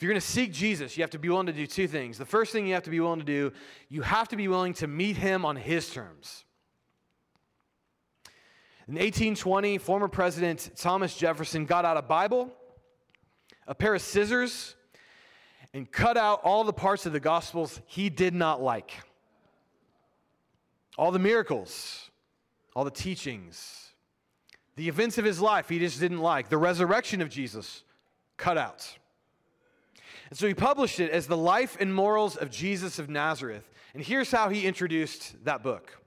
If 0.00 0.04
you're 0.04 0.12
going 0.14 0.20
to 0.22 0.26
seek 0.26 0.54
Jesus, 0.54 0.96
you 0.96 1.02
have 1.02 1.10
to 1.10 1.18
be 1.18 1.28
willing 1.28 1.44
to 1.44 1.52
do 1.52 1.66
two 1.66 1.86
things. 1.86 2.16
The 2.16 2.24
first 2.24 2.52
thing 2.52 2.66
you 2.66 2.72
have 2.72 2.84
to 2.84 2.90
be 2.90 3.00
willing 3.00 3.18
to 3.18 3.24
do, 3.26 3.52
you 3.90 4.00
have 4.00 4.28
to 4.28 4.36
be 4.36 4.48
willing 4.48 4.72
to 4.74 4.86
meet 4.86 5.18
him 5.18 5.44
on 5.44 5.56
his 5.56 5.90
terms. 5.90 6.46
In 8.88 8.94
1820, 8.94 9.76
former 9.76 10.08
President 10.08 10.70
Thomas 10.74 11.14
Jefferson 11.14 11.66
got 11.66 11.84
out 11.84 11.98
a 11.98 12.02
Bible, 12.02 12.50
a 13.66 13.74
pair 13.74 13.94
of 13.94 14.00
scissors, 14.00 14.74
and 15.74 15.92
cut 15.92 16.16
out 16.16 16.40
all 16.44 16.64
the 16.64 16.72
parts 16.72 17.04
of 17.04 17.12
the 17.12 17.20
Gospels 17.20 17.78
he 17.84 18.08
did 18.08 18.34
not 18.34 18.62
like. 18.62 18.92
All 20.96 21.10
the 21.10 21.18
miracles, 21.18 22.08
all 22.74 22.84
the 22.84 22.90
teachings, 22.90 23.90
the 24.76 24.88
events 24.88 25.18
of 25.18 25.26
his 25.26 25.42
life 25.42 25.68
he 25.68 25.78
just 25.78 26.00
didn't 26.00 26.20
like, 26.20 26.48
the 26.48 26.56
resurrection 26.56 27.20
of 27.20 27.28
Jesus, 27.28 27.82
cut 28.38 28.56
out. 28.56 28.96
And 30.30 30.38
so 30.38 30.46
he 30.46 30.54
published 30.54 31.00
it 31.00 31.10
as 31.10 31.26
The 31.26 31.36
Life 31.36 31.76
and 31.80 31.92
Morals 31.92 32.36
of 32.36 32.50
Jesus 32.50 32.98
of 32.98 33.10
Nazareth. 33.10 33.68
And 33.94 34.02
here's 34.02 34.30
how 34.30 34.48
he 34.48 34.66
introduced 34.66 35.44
that 35.44 35.62
book. 35.62 36.00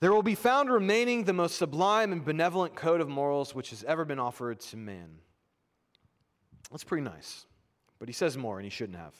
There 0.00 0.12
will 0.12 0.24
be 0.24 0.34
found 0.34 0.70
remaining 0.70 1.24
the 1.24 1.32
most 1.32 1.56
sublime 1.56 2.12
and 2.12 2.24
benevolent 2.24 2.74
code 2.74 3.00
of 3.00 3.08
morals 3.08 3.54
which 3.54 3.70
has 3.70 3.84
ever 3.84 4.04
been 4.04 4.18
offered 4.18 4.60
to 4.60 4.76
man. 4.76 5.18
That's 6.70 6.84
pretty 6.84 7.04
nice. 7.04 7.46
But 8.00 8.08
he 8.08 8.12
says 8.12 8.36
more, 8.36 8.58
and 8.58 8.64
he 8.64 8.70
shouldn't 8.70 8.98
have. 8.98 9.14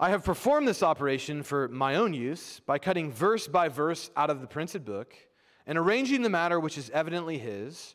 I 0.00 0.10
have 0.10 0.24
performed 0.24 0.66
this 0.66 0.82
operation 0.82 1.44
for 1.44 1.68
my 1.68 1.94
own 1.94 2.12
use 2.12 2.60
by 2.66 2.78
cutting 2.78 3.12
verse 3.12 3.46
by 3.46 3.68
verse 3.68 4.10
out 4.16 4.30
of 4.30 4.40
the 4.40 4.48
printed 4.48 4.84
book 4.84 5.14
and 5.64 5.78
arranging 5.78 6.22
the 6.22 6.28
matter 6.28 6.58
which 6.58 6.76
is 6.76 6.90
evidently 6.90 7.38
his 7.38 7.94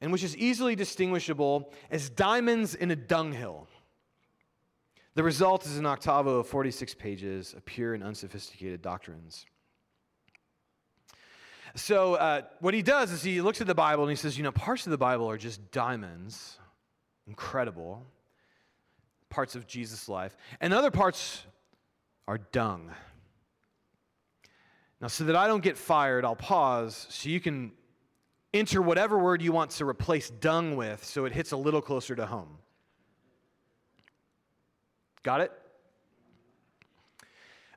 and 0.00 0.12
which 0.12 0.22
is 0.22 0.36
easily 0.36 0.76
distinguishable 0.76 1.72
as 1.90 2.08
diamonds 2.08 2.74
in 2.74 2.90
a 2.90 2.96
dunghill. 2.96 3.66
The 5.14 5.22
result 5.22 5.66
is 5.66 5.76
an 5.78 5.86
octavo 5.86 6.38
of 6.38 6.46
46 6.46 6.94
pages 6.94 7.52
of 7.52 7.64
pure 7.64 7.94
and 7.94 8.04
unsophisticated 8.04 8.82
doctrines. 8.82 9.46
So, 11.74 12.14
uh, 12.14 12.42
what 12.60 12.74
he 12.74 12.82
does 12.82 13.10
is 13.10 13.22
he 13.22 13.40
looks 13.40 13.60
at 13.60 13.66
the 13.66 13.74
Bible 13.74 14.04
and 14.04 14.10
he 14.10 14.16
says, 14.16 14.38
you 14.38 14.44
know, 14.44 14.52
parts 14.52 14.86
of 14.86 14.90
the 14.90 14.98
Bible 14.98 15.28
are 15.28 15.36
just 15.36 15.70
diamonds, 15.70 16.58
incredible 17.26 18.06
parts 19.28 19.54
of 19.54 19.66
Jesus' 19.66 20.08
life, 20.08 20.36
and 20.60 20.72
other 20.72 20.90
parts 20.90 21.44
are 22.26 22.38
dung. 22.38 22.90
Now, 25.00 25.08
so 25.08 25.24
that 25.24 25.36
I 25.36 25.46
don't 25.46 25.62
get 25.62 25.76
fired, 25.76 26.24
I'll 26.24 26.36
pause 26.36 27.06
so 27.10 27.28
you 27.28 27.40
can 27.40 27.72
enter 28.54 28.80
whatever 28.80 29.18
word 29.18 29.42
you 29.42 29.52
want 29.52 29.70
to 29.72 29.86
replace 29.86 30.30
dung 30.30 30.76
with 30.76 31.04
so 31.04 31.24
it 31.24 31.32
hits 31.32 31.52
a 31.52 31.56
little 31.56 31.82
closer 31.82 32.14
to 32.16 32.26
home. 32.26 32.58
Got 35.22 35.42
it? 35.42 35.52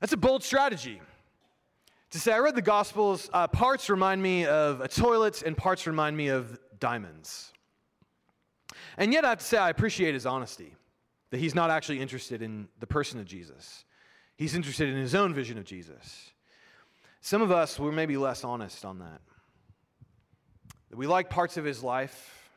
That's 0.00 0.12
a 0.12 0.16
bold 0.16 0.42
strategy. 0.42 1.00
To 2.10 2.20
say, 2.20 2.32
I 2.32 2.38
read 2.38 2.54
the 2.54 2.62
Gospels, 2.62 3.30
uh, 3.32 3.46
parts 3.48 3.88
remind 3.88 4.22
me 4.22 4.46
of 4.46 4.80
a 4.80 4.88
toilet 4.88 5.42
and 5.42 5.56
parts 5.56 5.86
remind 5.86 6.16
me 6.16 6.28
of 6.28 6.58
diamonds. 6.78 7.52
And 8.98 9.12
yet 9.12 9.24
I 9.24 9.30
have 9.30 9.38
to 9.38 9.44
say, 9.44 9.58
I 9.58 9.70
appreciate 9.70 10.12
his 10.12 10.26
honesty 10.26 10.74
that 11.30 11.38
he's 11.38 11.54
not 11.54 11.70
actually 11.70 12.00
interested 12.00 12.42
in 12.42 12.68
the 12.80 12.86
person 12.86 13.18
of 13.18 13.24
Jesus. 13.24 13.84
He's 14.36 14.54
interested 14.54 14.88
in 14.88 14.96
his 14.96 15.14
own 15.14 15.32
vision 15.32 15.56
of 15.56 15.64
Jesus. 15.64 16.32
Some 17.22 17.40
of 17.40 17.50
us, 17.50 17.78
we're 17.78 17.92
maybe 17.92 18.16
less 18.16 18.44
honest 18.44 18.84
on 18.84 18.98
that. 18.98 19.20
That 20.92 20.98
we 20.98 21.06
like 21.06 21.30
parts 21.30 21.56
of 21.56 21.64
his 21.64 21.82
life, 21.82 22.50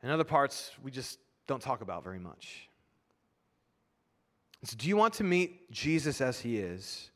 and 0.00 0.12
other 0.12 0.22
parts 0.22 0.70
we 0.80 0.92
just 0.92 1.18
don't 1.48 1.60
talk 1.60 1.80
about 1.80 2.04
very 2.04 2.20
much. 2.20 2.68
So, 4.62 4.76
do 4.78 4.86
you 4.86 4.96
want 4.96 5.14
to 5.14 5.24
meet 5.24 5.68
Jesus 5.72 6.20
as 6.20 6.38
he 6.38 6.58
is? 6.58 7.10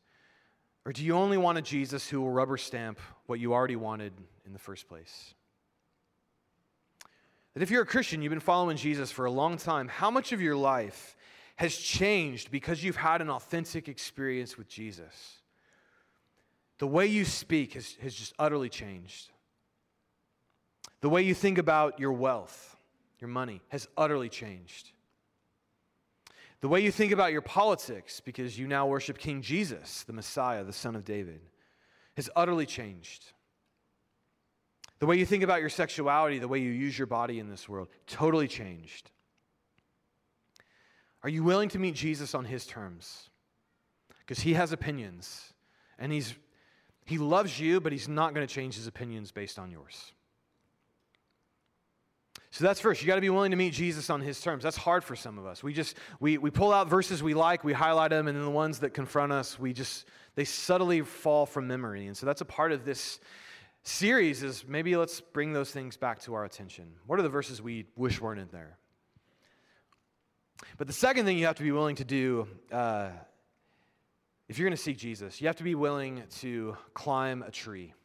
Or 0.83 0.91
do 0.91 1.01
you 1.01 1.15
only 1.15 1.37
want 1.37 1.57
a 1.57 1.61
Jesus 1.61 2.09
who 2.09 2.19
will 2.19 2.29
rubber 2.29 2.57
stamp 2.57 2.99
what 3.25 3.39
you 3.39 3.53
already 3.53 3.77
wanted 3.77 4.11
in 4.45 4.51
the 4.51 4.59
first 4.59 4.89
place? 4.89 5.33
That 7.53 7.63
if 7.63 7.71
you're 7.71 7.83
a 7.83 7.85
Christian, 7.85 8.21
you've 8.21 8.31
been 8.31 8.41
following 8.41 8.75
Jesus 8.75 9.11
for 9.11 9.23
a 9.23 9.31
long 9.31 9.55
time, 9.55 9.87
how 9.87 10.11
much 10.11 10.33
of 10.33 10.41
your 10.41 10.57
life 10.57 11.15
has 11.55 11.73
changed 11.73 12.51
because 12.51 12.83
you've 12.83 12.97
had 12.97 13.21
an 13.21 13.29
authentic 13.29 13.87
experience 13.87 14.57
with 14.57 14.67
Jesus? 14.67 15.37
The 16.79 16.87
way 16.87 17.07
you 17.07 17.23
speak 17.23 17.75
has, 17.75 17.95
has 18.01 18.13
just 18.13 18.33
utterly 18.37 18.67
changed. 18.67 19.29
The 21.03 21.09
way 21.09 21.21
you 21.21 21.33
think 21.33 21.57
about 21.57 21.99
your 21.99 22.13
wealth, 22.13 22.77
your 23.19 23.27
money, 23.27 23.59
has 23.67 23.89
utterly 23.97 24.29
changed. 24.29 24.91
The 26.61 26.69
way 26.69 26.79
you 26.79 26.93
think 26.93 27.11
about 27.11 27.33
your 27.33 27.41
politics, 27.41 28.21
because 28.21 28.57
you 28.57 28.67
now 28.67 28.87
worship 28.87 29.17
King 29.17 29.41
Jesus, 29.41 30.03
the 30.03 30.13
Messiah, 30.13 30.63
the 30.63 30.71
Son 30.71 30.95
of 30.95 31.03
David, 31.03 31.41
has 32.15 32.29
utterly 32.37 32.65
changed. 32.65 33.25
The 34.99 35.05
way 35.05 35.17
you 35.17 35.25
think 35.25 35.43
about 35.43 35.59
your 35.59 35.67
sexuality, 35.67 36.39
the 36.39 36.47
way 36.47 36.59
you 36.59 36.71
use 36.71 36.97
your 36.97 37.07
body 37.07 37.37
in 37.37 37.49
this 37.49 37.67
world, 37.67 37.89
totally 38.07 38.47
changed. 38.47 39.11
Are 41.21 41.29
you 41.29 41.43
willing 41.43 41.67
to 41.67 41.79
meet 41.79 41.95
Jesus 41.95 42.33
on 42.33 42.45
his 42.45 42.65
terms? 42.65 43.29
Because 44.19 44.39
he 44.39 44.53
has 44.53 44.71
opinions 44.71 45.51
and 45.99 46.13
he's, 46.13 46.33
he 47.03 47.17
loves 47.17 47.59
you, 47.59 47.81
but 47.81 47.91
he's 47.91 48.07
not 48.07 48.33
going 48.33 48.47
to 48.47 48.53
change 48.53 48.75
his 48.75 48.87
opinions 48.87 49.33
based 49.33 49.59
on 49.59 49.69
yours. 49.69 50.13
So 52.53 52.65
that's 52.65 52.79
first. 52.79 53.01
You 53.01 53.07
got 53.07 53.15
to 53.15 53.21
be 53.21 53.31
willing 53.31 53.49
to 53.49 53.57
meet 53.57 53.73
Jesus 53.73 54.11
on 54.11 54.21
his 54.21 54.39
terms. 54.39 54.61
That's 54.61 54.77
hard 54.77 55.03
for 55.03 55.15
some 55.15 55.39
of 55.39 55.45
us. 55.47 55.63
We 55.63 55.73
just 55.73 55.97
we 56.19 56.37
we 56.37 56.51
pull 56.51 56.71
out 56.71 56.87
verses 56.87 57.23
we 57.23 57.33
like, 57.33 57.63
we 57.63 57.73
highlight 57.73 58.11
them, 58.11 58.27
and 58.27 58.37
then 58.37 58.45
the 58.45 58.51
ones 58.51 58.77
that 58.81 58.93
confront 58.93 59.31
us, 59.31 59.57
we 59.57 59.73
just 59.73 60.05
they 60.35 60.45
subtly 60.45 61.01
fall 61.01 61.47
from 61.47 61.65
memory. 61.67 62.05
And 62.05 62.15
so 62.15 62.27
that's 62.27 62.41
a 62.41 62.45
part 62.45 62.71
of 62.71 62.85
this 62.85 63.19
series 63.81 64.43
is 64.43 64.67
maybe 64.67 64.95
let's 64.95 65.19
bring 65.19 65.51
those 65.51 65.71
things 65.71 65.97
back 65.97 66.21
to 66.21 66.35
our 66.35 66.45
attention. 66.45 66.93
What 67.07 67.17
are 67.17 67.23
the 67.23 67.29
verses 67.29 67.59
we 67.59 67.87
wish 67.95 68.21
weren't 68.21 68.39
in 68.39 68.49
there? 68.51 68.77
But 70.77 70.85
the 70.85 70.93
second 70.93 71.25
thing 71.25 71.39
you 71.39 71.47
have 71.47 71.55
to 71.55 71.63
be 71.63 71.71
willing 71.71 71.95
to 71.95 72.05
do, 72.05 72.47
uh, 72.71 73.09
if 74.47 74.59
you're 74.59 74.69
going 74.69 74.77
to 74.77 74.83
seek 74.83 74.99
Jesus, 74.99 75.41
you 75.41 75.47
have 75.47 75.55
to 75.55 75.63
be 75.63 75.73
willing 75.73 76.21
to 76.41 76.77
climb 76.93 77.41
a 77.41 77.49
tree. 77.49 77.95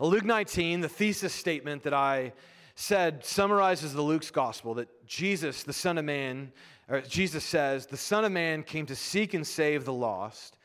Luke 0.00 0.24
19, 0.24 0.80
the 0.80 0.88
thesis 0.88 1.32
statement 1.32 1.82
that 1.82 1.94
I 1.94 2.32
said 2.74 3.24
summarizes 3.24 3.94
the 3.94 4.02
Luke's 4.02 4.30
gospel 4.30 4.74
that 4.74 5.06
Jesus, 5.06 5.62
the 5.62 5.72
Son 5.72 5.98
of 5.98 6.04
Man, 6.04 6.52
or 6.88 7.00
Jesus 7.00 7.44
says, 7.44 7.86
the 7.86 7.96
Son 7.96 8.24
of 8.24 8.32
Man 8.32 8.62
came 8.62 8.86
to 8.86 8.96
seek 8.96 9.34
and 9.34 9.46
save 9.46 9.84
the 9.84 9.92
lost. 9.92 10.58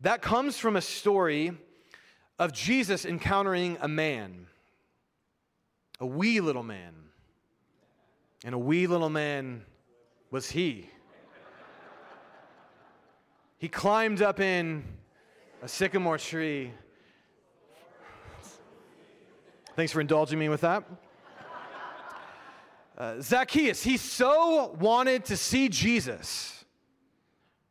That 0.00 0.22
comes 0.22 0.58
from 0.58 0.76
a 0.76 0.82
story 0.82 1.52
of 2.38 2.52
Jesus 2.52 3.04
encountering 3.04 3.78
a 3.80 3.88
man, 3.88 4.46
a 6.00 6.06
wee 6.06 6.40
little 6.40 6.62
man. 6.62 6.92
And 8.44 8.54
a 8.54 8.58
wee 8.58 8.86
little 8.86 9.08
man 9.08 9.64
was 10.30 10.50
he. 10.50 10.90
He 13.58 13.68
climbed 13.68 14.20
up 14.20 14.38
in 14.38 14.84
a 15.62 15.68
sycamore 15.68 16.18
tree. 16.18 16.72
Thanks 19.76 19.92
for 19.92 20.00
indulging 20.00 20.38
me 20.38 20.48
with 20.48 20.62
that. 20.62 20.84
Uh, 22.96 23.20
Zacchaeus, 23.20 23.82
he 23.82 23.98
so 23.98 24.74
wanted 24.80 25.26
to 25.26 25.36
see 25.36 25.68
Jesus, 25.68 26.64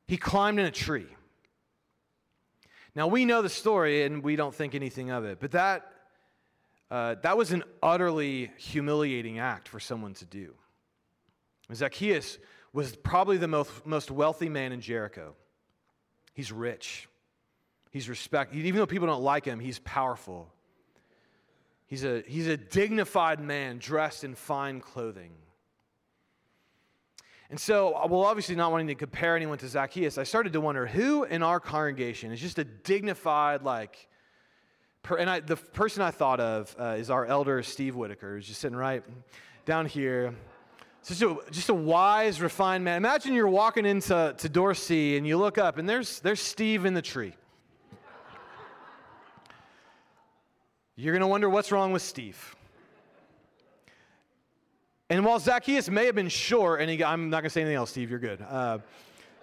he 0.07 0.15
climbed 0.15 0.59
in 0.59 0.67
a 0.67 0.71
tree. 0.71 1.07
Now, 2.93 3.07
we 3.07 3.25
know 3.25 3.41
the 3.41 3.49
story 3.49 4.03
and 4.03 4.23
we 4.23 4.35
don't 4.35 4.53
think 4.53 4.75
anything 4.75 5.09
of 5.09 5.25
it, 5.25 5.39
but 5.39 5.51
that, 5.53 5.91
uh, 6.91 7.15
that 7.23 7.35
was 7.35 7.51
an 7.51 7.63
utterly 7.81 8.51
humiliating 8.57 9.39
act 9.39 9.67
for 9.67 9.79
someone 9.79 10.13
to 10.13 10.25
do. 10.25 10.53
Zacchaeus 11.73 12.37
was 12.71 12.95
probably 12.95 13.37
the 13.37 13.47
most, 13.47 13.83
most 13.83 14.11
wealthy 14.11 14.47
man 14.47 14.71
in 14.73 14.79
Jericho. 14.79 15.33
He's 16.35 16.51
rich, 16.51 17.09
he's 17.89 18.07
respected. 18.07 18.63
Even 18.63 18.77
though 18.77 18.85
people 18.85 19.07
don't 19.07 19.23
like 19.23 19.43
him, 19.43 19.59
he's 19.59 19.79
powerful. 19.79 20.51
He's 21.87 22.03
a, 22.03 22.23
he's 22.27 22.47
a 22.47 22.57
dignified 22.57 23.39
man 23.39 23.77
dressed 23.77 24.23
in 24.23 24.35
fine 24.35 24.81
clothing. 24.81 25.31
And 27.49 27.59
so, 27.59 27.93
uh, 27.93 28.07
well, 28.09 28.21
obviously, 28.21 28.55
not 28.55 28.71
wanting 28.71 28.87
to 28.87 28.95
compare 28.95 29.35
anyone 29.35 29.59
to 29.59 29.67
Zacchaeus, 29.67 30.17
I 30.17 30.23
started 30.23 30.53
to 30.53 30.61
wonder 30.61 30.87
who 30.87 31.25
in 31.25 31.43
our 31.43 31.59
congregation 31.59 32.31
is 32.31 32.41
just 32.41 32.57
a 32.57 32.63
dignified, 32.63 33.61
like, 33.61 34.07
per, 35.03 35.17
and 35.17 35.29
I, 35.29 35.41
the 35.41 35.55
person 35.55 36.01
I 36.01 36.09
thought 36.09 36.39
of 36.39 36.75
uh, 36.79 36.95
is 36.97 37.11
our 37.11 37.25
elder, 37.25 37.61
Steve 37.61 37.95
Whitaker, 37.95 38.35
who's 38.35 38.47
just 38.47 38.61
sitting 38.61 38.75
right 38.75 39.03
down 39.65 39.85
here. 39.85 40.33
Just 41.07 41.21
a, 41.21 41.37
just 41.51 41.69
a 41.69 41.73
wise, 41.75 42.41
refined 42.41 42.83
man. 42.83 42.97
Imagine 42.97 43.33
you're 43.33 43.47
walking 43.47 43.85
into 43.85 44.33
to 44.35 44.73
C 44.73 45.17
and 45.17 45.27
you 45.27 45.37
look 45.37 45.59
up, 45.59 45.77
and 45.77 45.87
there's, 45.87 46.19
there's 46.21 46.41
Steve 46.41 46.85
in 46.85 46.95
the 46.95 47.01
tree. 47.01 47.35
You're 50.95 51.13
going 51.13 51.21
to 51.21 51.27
wonder 51.27 51.49
what's 51.49 51.71
wrong 51.71 51.91
with 51.91 52.01
Steve. 52.01 52.55
And 55.09 55.25
while 55.25 55.39
Zacchaeus 55.39 55.89
may 55.89 56.05
have 56.05 56.15
been 56.15 56.29
short, 56.29 56.81
and 56.81 56.89
he, 56.89 57.03
I'm 57.03 57.29
not 57.29 57.37
going 57.37 57.45
to 57.45 57.49
say 57.49 57.61
anything 57.61 57.75
else, 57.75 57.91
Steve, 57.91 58.09
you're 58.09 58.19
good. 58.19 58.41
Uh, 58.41 58.79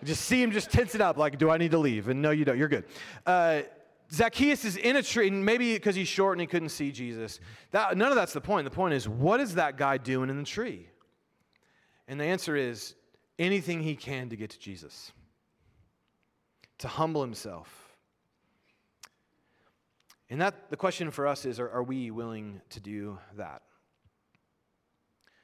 just 0.03 0.25
see 0.25 0.43
him 0.43 0.51
just 0.51 0.71
tense 0.71 0.95
it 0.95 1.01
up, 1.01 1.17
like, 1.17 1.39
do 1.39 1.51
I 1.51 1.59
need 1.59 1.71
to 1.73 1.79
leave? 1.79 2.09
And 2.09 2.21
no, 2.21 2.31
you 2.31 2.45
don't, 2.45 2.59
you're 2.59 2.69
good. 2.69 2.85
Uh, 3.25 3.63
Zacchaeus 4.11 4.65
is 4.65 4.77
in 4.77 4.97
a 4.97 5.03
tree, 5.03 5.29
and 5.29 5.45
maybe 5.45 5.75
because 5.75 5.95
he's 5.95 6.09
short 6.09 6.33
and 6.33 6.41
he 6.41 6.47
couldn't 6.47 6.71
see 6.71 6.91
Jesus. 6.91 7.39
That, 7.71 7.97
none 7.97 8.09
of 8.09 8.17
that's 8.17 8.33
the 8.33 8.41
point. 8.41 8.65
The 8.65 8.71
point 8.71 8.95
is, 8.95 9.09
what 9.09 9.41
is 9.41 9.55
that 9.55 9.77
guy 9.77 9.99
doing 9.99 10.31
in 10.31 10.39
the 10.39 10.45
tree? 10.45 10.89
And 12.09 12.19
the 12.19 12.25
answer 12.25 12.57
is 12.57 12.95
anything 13.39 13.83
he 13.83 13.95
can 13.95 14.29
to 14.31 14.37
get 14.37 14.51
to 14.51 14.59
Jesus, 14.59 15.13
to 16.79 16.89
humble 16.89 17.23
himself 17.23 17.82
and 20.33 20.41
that 20.41 20.71
the 20.71 20.79
question 20.79 21.11
for 21.11 21.27
us 21.27 21.45
is 21.45 21.61
are, 21.61 21.69
are 21.69 21.83
we 21.83 22.11
willing 22.11 22.63
to 22.71 22.81
do 22.81 23.19
that? 23.37 23.61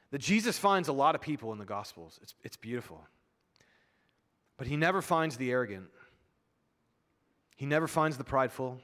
That 0.09 0.17
Jesus 0.17 0.57
finds 0.57 0.87
a 0.87 0.93
lot 0.93 1.13
of 1.13 1.21
people 1.21 1.51
in 1.51 1.59
the 1.59 1.65
Gospels. 1.65 2.19
It's, 2.23 2.33
it's 2.43 2.57
beautiful. 2.57 3.05
But 4.57 4.65
he 4.65 4.77
never 4.77 5.03
finds 5.03 5.37
the 5.37 5.51
arrogant. 5.51 5.91
He 7.55 7.67
never 7.67 7.87
finds 7.87 8.17
the 8.17 8.23
prideful. 8.23 8.79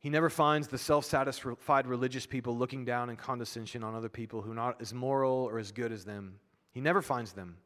He 0.00 0.10
never 0.10 0.28
finds 0.28 0.66
the 0.66 0.76
self 0.76 1.04
satisfied 1.04 1.86
religious 1.86 2.26
people 2.26 2.58
looking 2.58 2.84
down 2.84 3.10
in 3.10 3.16
condescension 3.16 3.84
on 3.84 3.94
other 3.94 4.08
people 4.08 4.42
who 4.42 4.50
are 4.50 4.56
not 4.56 4.80
as 4.80 4.92
moral 4.92 5.34
or 5.34 5.60
as 5.60 5.70
good 5.70 5.92
as 5.92 6.04
them. 6.04 6.40
He 6.72 6.80
never 6.80 7.00
finds 7.00 7.30
them. 7.30 7.58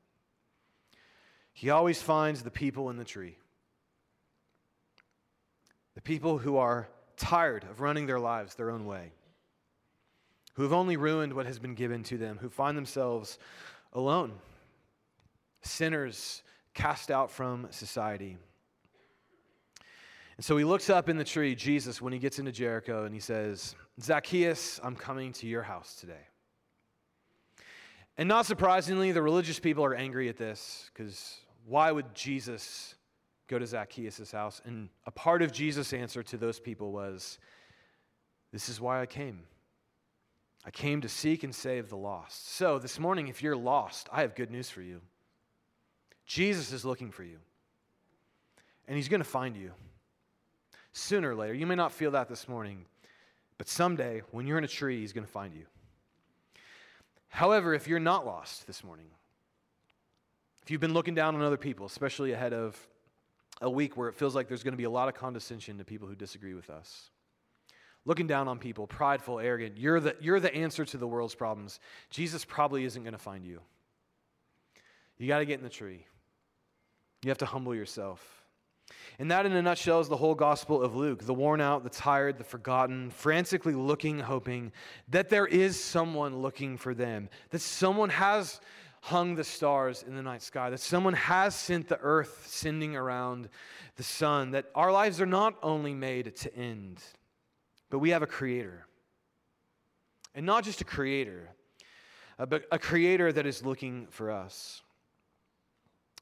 He 1.55 1.70
always 1.70 2.02
finds 2.02 2.42
the 2.42 2.50
people 2.50 2.90
in 2.90 2.98
the 2.98 3.05
tree. 3.05 3.38
The 5.94 6.00
people 6.00 6.38
who 6.38 6.57
are 6.57 6.88
tired 7.16 7.64
of 7.64 7.81
running 7.81 8.07
their 8.07 8.20
lives 8.20 8.55
their 8.55 8.70
own 8.70 8.87
way, 8.87 9.12
who 10.55 10.62
have 10.62 10.72
only 10.72 10.96
ruined 10.96 11.33
what 11.33 11.46
has 11.46 11.59
been 11.59 11.74
given 11.74 12.02
to 12.05 12.18
them, 12.18 12.38
who 12.40 12.48
find 12.48 12.76
themselves 12.76 13.38
alone, 13.92 14.33
sinners 15.62 16.42
cast 16.74 17.11
out 17.11 17.31
from 17.31 17.68
society. 17.70 18.38
And 20.37 20.44
so 20.44 20.57
he 20.57 20.64
looks 20.64 20.88
up 20.88 21.09
in 21.09 21.18
the 21.18 21.24
tree, 21.24 21.55
Jesus, 21.55 22.00
when 22.00 22.12
he 22.12 22.18
gets 22.18 22.38
into 22.38 22.52
Jericho, 22.52 23.05
and 23.05 23.14
he 23.14 23.20
says, 23.20 23.74
Zacchaeus, 24.00 24.81
I'm 24.83 24.96
coming 24.96 25.33
to 25.35 25.46
your 25.46 25.62
house 25.62 25.96
today. 26.00 26.26
And 28.16 28.28
not 28.28 28.46
surprisingly, 28.46 29.12
the 29.12 29.22
religious 29.22 29.59
people 29.59 29.85
are 29.85 29.94
angry 29.94 30.28
at 30.28 30.37
this 30.37 30.90
because 30.92 31.38
why 31.66 31.92
would 31.92 32.14
Jesus 32.14 32.94
go 33.48 33.59
to 33.59 33.66
Zacchaeus' 33.66 34.33
house. 34.33 34.61
And 34.64 34.88
a 35.07 35.11
part 35.11 35.42
of 35.42 35.52
Jesus' 35.52 35.92
answer 35.92 36.22
to 36.22 36.37
those 36.37 36.59
people 36.59 36.92
was, 36.92 37.38
This 38.52 38.68
is 38.68 38.81
why 38.81 39.00
I 39.00 39.07
came. 39.07 39.40
I 40.64 40.70
came 40.70 41.00
to 41.00 41.09
seek 41.09 41.42
and 41.42 41.55
save 41.55 41.88
the 41.88 41.96
lost. 41.96 42.55
So 42.55 42.78
this 42.78 42.98
morning, 42.98 43.28
if 43.28 43.42
you're 43.42 43.57
lost, 43.57 44.09
I 44.12 44.20
have 44.20 44.35
good 44.35 44.50
news 44.50 44.70
for 44.70 44.81
you. 44.81 45.00
Jesus 46.24 46.72
is 46.72 46.85
looking 46.85 47.11
for 47.11 47.24
you, 47.24 47.38
and 48.87 48.96
he's 48.96 49.09
going 49.09 49.20
to 49.20 49.28
find 49.28 49.57
you. 49.57 49.72
Sooner 50.92 51.33
or 51.33 51.35
later, 51.35 51.55
you 51.55 51.66
may 51.66 51.74
not 51.74 51.90
feel 51.90 52.12
that 52.12 52.28
this 52.28 52.48
morning, 52.48 52.85
but 53.59 53.68
someday, 53.68 54.22
when 54.31 54.46
you're 54.46 54.59
in 54.59 54.64
a 54.64 54.68
tree, 54.68 55.00
he's 55.00 55.12
going 55.12 55.26
to 55.26 55.33
find 55.33 55.52
you. 55.52 55.64
However, 57.28 57.74
if 57.74 57.88
you're 57.88 57.98
not 57.98 58.24
lost 58.24 58.66
this 58.66 58.85
morning, 58.85 59.07
if 60.62 60.70
you've 60.70 60.81
been 60.81 60.94
looking 60.94 61.14
down 61.14 61.35
on 61.35 61.42
other 61.42 61.57
people, 61.57 61.87
especially 61.87 62.33
ahead 62.33 62.52
of 62.52 62.78
a 63.62 63.70
week 63.70 63.96
where 63.96 64.09
it 64.09 64.14
feels 64.14 64.35
like 64.35 64.48
there's 64.48 64.62
going 64.62 64.72
to 64.72 64.79
be 64.79 64.85
a 64.85 64.90
lot 64.90 65.09
of 65.09 65.14
condescension 65.14 65.79
to 65.79 65.85
people 65.85 66.09
who 66.09 66.14
disagree 66.14 66.53
with 66.53 66.68
us. 66.68 67.11
Looking 68.05 68.27
down 68.27 68.48
on 68.48 68.59
people, 68.59 68.87
prideful, 68.88 69.38
arrogant. 69.38 69.79
You're 69.79 70.01
the, 70.01 70.16
you're 70.20 70.40
the 70.40 70.53
answer 70.53 70.85
to 70.85 70.98
the 70.98 71.07
world's 71.07 71.37
problems. 71.37 71.79
Jesus 72.11 72.44
probably 72.44 72.85
isn't 72.85 73.03
going 73.03 73.12
to 73.12 73.18
find 73.18 73.46
you. 73.46 73.61
You 75.18 75.29
got 75.29 75.38
to 75.38 75.44
get 75.44 75.59
in 75.59 75.64
the 75.64 75.70
tree. 75.70 76.05
You 77.22 77.29
have 77.29 77.38
to 77.38 77.46
humble 77.46 77.75
yourself. 77.75 78.42
And 79.20 79.31
that, 79.31 79.46
in 79.46 79.53
a 79.53 79.62
nutshell, 79.62 80.01
is 80.01 80.09
the 80.09 80.16
whole 80.16 80.35
gospel 80.35 80.83
of 80.83 80.96
Luke 80.96 81.25
the 81.25 81.33
worn 81.33 81.61
out, 81.61 81.85
the 81.85 81.90
tired, 81.90 82.38
the 82.38 82.44
forgotten, 82.44 83.11
frantically 83.11 83.75
looking, 83.75 84.18
hoping 84.18 84.72
that 85.09 85.29
there 85.29 85.46
is 85.46 85.83
someone 85.83 86.42
looking 86.42 86.77
for 86.77 86.94
them, 86.94 87.29
that 87.51 87.61
someone 87.61 88.11
has 88.11 88.61
hung 89.03 89.35
the 89.35 89.43
stars 89.43 90.05
in 90.07 90.15
the 90.15 90.23
night 90.23 90.43
sky, 90.43 90.71
that 90.71 90.79
someone 90.79 91.15
has 91.15 91.57
sent 91.57 91.88
the 91.88 91.99
earth 92.01 92.47
sending 92.47 92.95
around 92.95 93.49
the 93.97 94.03
sun, 94.03 94.53
that 94.53 94.67
our 94.77 94.93
lives 94.93 95.21
are 95.21 95.27
not 95.27 95.57
only 95.61 95.93
made 95.93 96.37
to 96.37 96.55
end, 96.57 97.03
but 97.91 97.99
we 97.99 98.11
have 98.11 98.23
a 98.23 98.29
creator. 98.29 98.87
And 100.37 100.47
not 100.47 100.62
just 100.62 100.81
a 100.81 100.85
creator, 100.85 101.51
uh, 102.38 102.47
but 102.47 102.65
a 102.71 102.79
creator 102.79 103.33
that 103.33 103.45
is 103.45 103.65
looking 103.65 104.07
for 104.09 104.31
us. 104.31 104.83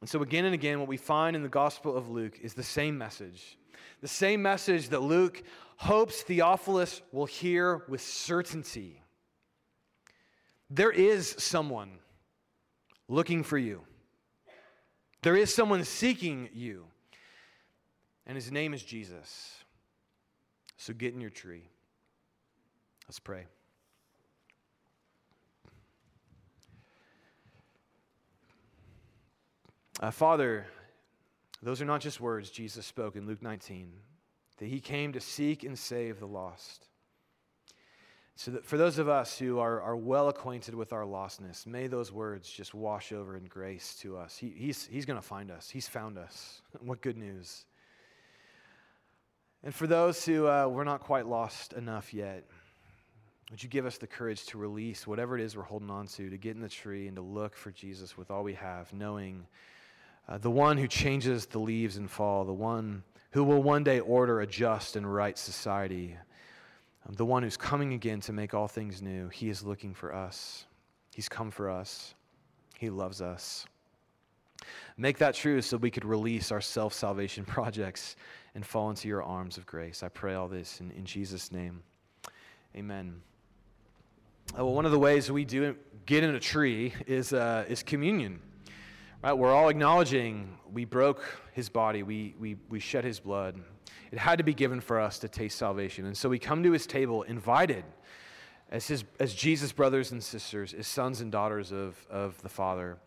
And 0.01 0.09
so, 0.09 0.23
again 0.23 0.47
and 0.47 0.55
again, 0.55 0.81
what 0.81 0.88
we 0.88 0.97
find 0.97 1.37
in 1.37 1.43
the 1.43 1.51
Gospel 1.51 1.95
of 1.95 2.09
Luke 2.09 2.38
is 2.40 2.55
the 2.55 2.62
same 2.62 2.97
message. 2.97 3.59
The 4.01 4.09
same 4.09 4.40
message 4.40 4.88
that 4.88 5.03
Luke 5.03 5.43
hopes 5.77 6.23
Theophilus 6.23 7.03
will 7.12 7.27
hear 7.27 7.85
with 7.88 8.01
certainty. 8.01 9.03
There 10.71 10.90
is 10.90 11.35
someone 11.37 11.99
looking 13.11 13.42
for 13.42 13.59
you. 13.59 13.83
There 15.23 15.37
is 15.37 15.53
someone 15.53 15.85
seeking 15.85 16.49
you, 16.55 16.87
and 18.27 18.37
his 18.37 18.51
name 18.51 18.73
is 18.73 18.83
Jesus. 18.83 19.64
So 20.79 20.94
get 20.94 21.12
in 21.12 21.20
your 21.20 21.31
tree. 21.31 21.64
Let's 23.06 23.19
pray. 23.19 23.44
Uh, 30.00 30.11
Father, 30.11 30.67
those 31.63 31.83
are 31.83 31.85
not 31.85 32.00
just 32.00 32.21
words 32.21 32.50
Jesus 32.50 32.87
spoke 32.87 33.17
in 33.17 33.27
Luke 33.27 33.42
19, 33.42 33.92
that 34.56 34.67
he 34.67 34.81
came 34.81 35.13
to 35.13 35.21
seek 35.21 35.65
and 35.65 35.79
save 35.79 36.21
the 36.21 36.27
lost. 36.27 36.87
So, 38.37 38.52
that 38.52 38.64
for 38.64 38.78
those 38.78 38.98
of 38.98 39.08
us 39.08 39.38
who 39.38 39.58
are, 39.58 39.83
are 39.83 39.96
well 39.96 40.28
acquainted 40.28 40.74
with 40.74 40.92
our 40.92 41.04
lostness, 41.04 41.66
may 41.66 41.88
those 41.88 42.10
words 42.10 42.50
just 42.50 42.74
wash 42.74 43.12
over 43.12 43.37
in 43.37 43.44
grace 43.44 43.96
to 44.00 44.16
us. 44.16 44.38
He, 44.38 44.48
he's 44.56 44.87
he's 44.87 45.04
going 45.04 45.18
to 45.18 45.26
find 45.26 45.50
us, 45.50 45.68
He's 45.68 45.88
found 45.88 46.16
us. 46.16 46.62
what 46.81 47.00
good 47.02 47.18
news. 47.18 47.66
And 49.62 49.74
for 49.74 49.87
those 49.87 50.24
who 50.24 50.46
uh, 50.46 50.68
we're 50.68 50.85
not 50.85 51.00
quite 51.00 51.26
lost 51.26 51.74
enough 51.74 52.14
yet, 52.14 52.44
would 53.50 53.62
you 53.62 53.68
give 53.68 53.85
us 53.85 53.98
the 53.98 54.06
courage 54.06 54.46
to 54.46 54.58
release 54.58 55.06
whatever 55.06 55.37
it 55.37 55.42
is 55.42 55.56
we're 55.56 55.64
holding 55.64 55.90
on 55.90 56.06
to, 56.06 56.31
to 56.31 56.38
get 56.38 56.54
in 56.54 56.62
the 56.62 56.68
tree 56.68 57.08
and 57.08 57.16
to 57.16 57.22
look 57.22 57.56
for 57.56 57.72
Jesus 57.72 58.16
with 58.16 58.31
all 58.31 58.44
we 58.44 58.54
have, 58.54 58.92
knowing 58.92 59.44
uh, 60.28 60.38
the 60.38 60.50
one 60.50 60.78
who 60.78 60.87
changes 60.87 61.46
the 61.46 61.58
leaves 61.58 61.96
and 61.96 62.08
fall, 62.08 62.44
the 62.44 62.52
one 62.52 63.02
who 63.33 63.42
will 63.42 63.62
one 63.62 63.83
day 63.83 63.98
order 63.98 64.40
a 64.40 64.46
just 64.46 64.94
and 64.94 65.12
right 65.12 65.37
society 65.37 66.16
the 67.09 67.25
one 67.25 67.42
who's 67.42 67.57
coming 67.57 67.94
again 67.94 68.21
to 68.21 68.33
make 68.33 68.55
all 68.55 68.69
things 68.69 69.01
new. 69.01 69.29
He 69.29 69.48
is 69.48 69.63
looking 69.63 69.94
for 69.94 70.15
us. 70.15 70.67
He's 71.15 71.29
come 71.29 71.51
for 71.51 71.71
us. 71.71 72.15
He 72.79 72.90
loves 72.90 73.21
us. 73.21 73.67
Make 74.96 75.19
that 75.19 75.35
true 75.35 75.63
so 75.63 75.77
we 75.77 75.90
could 75.90 76.05
release 76.05 76.53
our 76.53 76.61
self 76.61 76.92
salvation 76.92 77.44
projects 77.46 78.17
and 78.55 78.65
fall 78.65 78.90
into 78.90 79.09
your 79.09 79.23
arms 79.23 79.57
of 79.57 79.67
grace. 79.67 80.03
I 80.03 80.09
pray 80.09 80.35
all 80.35 80.48
this 80.48 80.81
in, 80.81 80.90
in 80.92 81.05
Jesus' 81.05 81.51
name. 81.51 81.83
Amen. 82.77 83.21
Uh, 84.59 84.65
well, 84.65 84.75
one 84.75 84.85
of 84.85 84.92
the 84.92 84.98
ways 84.98 85.31
we 85.31 85.44
do 85.44 85.77
get 86.07 86.25
in 86.25 86.35
a 86.35 86.40
tree 86.40 86.92
is, 87.07 87.33
uh, 87.33 87.65
is 87.69 87.83
communion. 87.83 88.40
Right? 89.23 89.33
We're 89.33 89.53
all 89.53 89.69
acknowledging 89.69 90.59
we 90.73 90.85
broke 90.85 91.23
his 91.53 91.69
body, 91.69 92.03
we, 92.03 92.35
we, 92.38 92.57
we 92.69 92.81
shed 92.81 93.05
his 93.05 93.21
blood. 93.21 93.61
It 94.13 94.19
had 94.19 94.38
to 94.38 94.44
be 94.44 94.54
given 94.54 94.81
for 94.81 94.98
us 94.98 95.19
to 95.21 95.29
taste 95.29 95.58
salvation. 95.58 96.06
And 96.06 96.17
so 96.17 96.29
we 96.29 96.38
come 96.38 96.63
to 96.63 96.73
his 96.73 96.87
table 96.87 97.23
invited 97.23 97.85
as, 98.71 98.87
his, 98.87 99.04
as 99.19 99.35
Jesus' 99.35 99.73
brothers 99.73 100.13
and 100.13 100.23
sisters, 100.23 100.75
as 100.75 100.87
sons 100.87 101.21
and 101.21 101.31
daughters 101.31 101.73
of, 101.73 102.06
of 102.11 102.40
the 102.42 102.48
Father. 102.48 102.98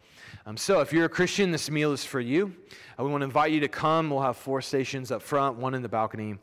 Um, 0.46 0.58
so 0.58 0.82
if 0.82 0.92
you're 0.92 1.06
a 1.06 1.10
Christian, 1.10 1.52
this 1.52 1.70
meal 1.70 1.92
is 1.92 2.04
for 2.04 2.20
you. 2.20 2.54
Uh, 3.00 3.04
we 3.04 3.10
want 3.10 3.22
to 3.22 3.26
invite 3.26 3.52
you 3.52 3.60
to 3.62 3.68
come. 3.68 4.10
We'll 4.10 4.22
have 4.22 4.38
four 4.38 4.62
stations 4.62 5.12
up 5.12 5.22
front, 5.22 5.58
one 5.58 5.74
in 5.74 5.82
the 5.82 5.90
balcony. 5.90 6.36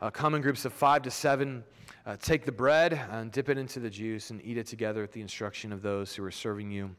Uh, 0.00 0.10
come 0.10 0.34
in 0.34 0.42
groups 0.42 0.64
of 0.64 0.72
five 0.72 1.02
to 1.02 1.10
seven. 1.10 1.64
Uh, 2.04 2.16
take 2.20 2.44
the 2.44 2.52
bread 2.52 3.00
and 3.10 3.30
dip 3.30 3.48
it 3.48 3.58
into 3.58 3.78
the 3.78 3.90
juice 3.90 4.30
and 4.30 4.40
eat 4.44 4.58
it 4.58 4.66
together 4.66 5.02
at 5.04 5.12
the 5.12 5.20
instruction 5.20 5.72
of 5.72 5.82
those 5.82 6.14
who 6.14 6.24
are 6.24 6.30
serving 6.30 6.70
you. 6.70 6.90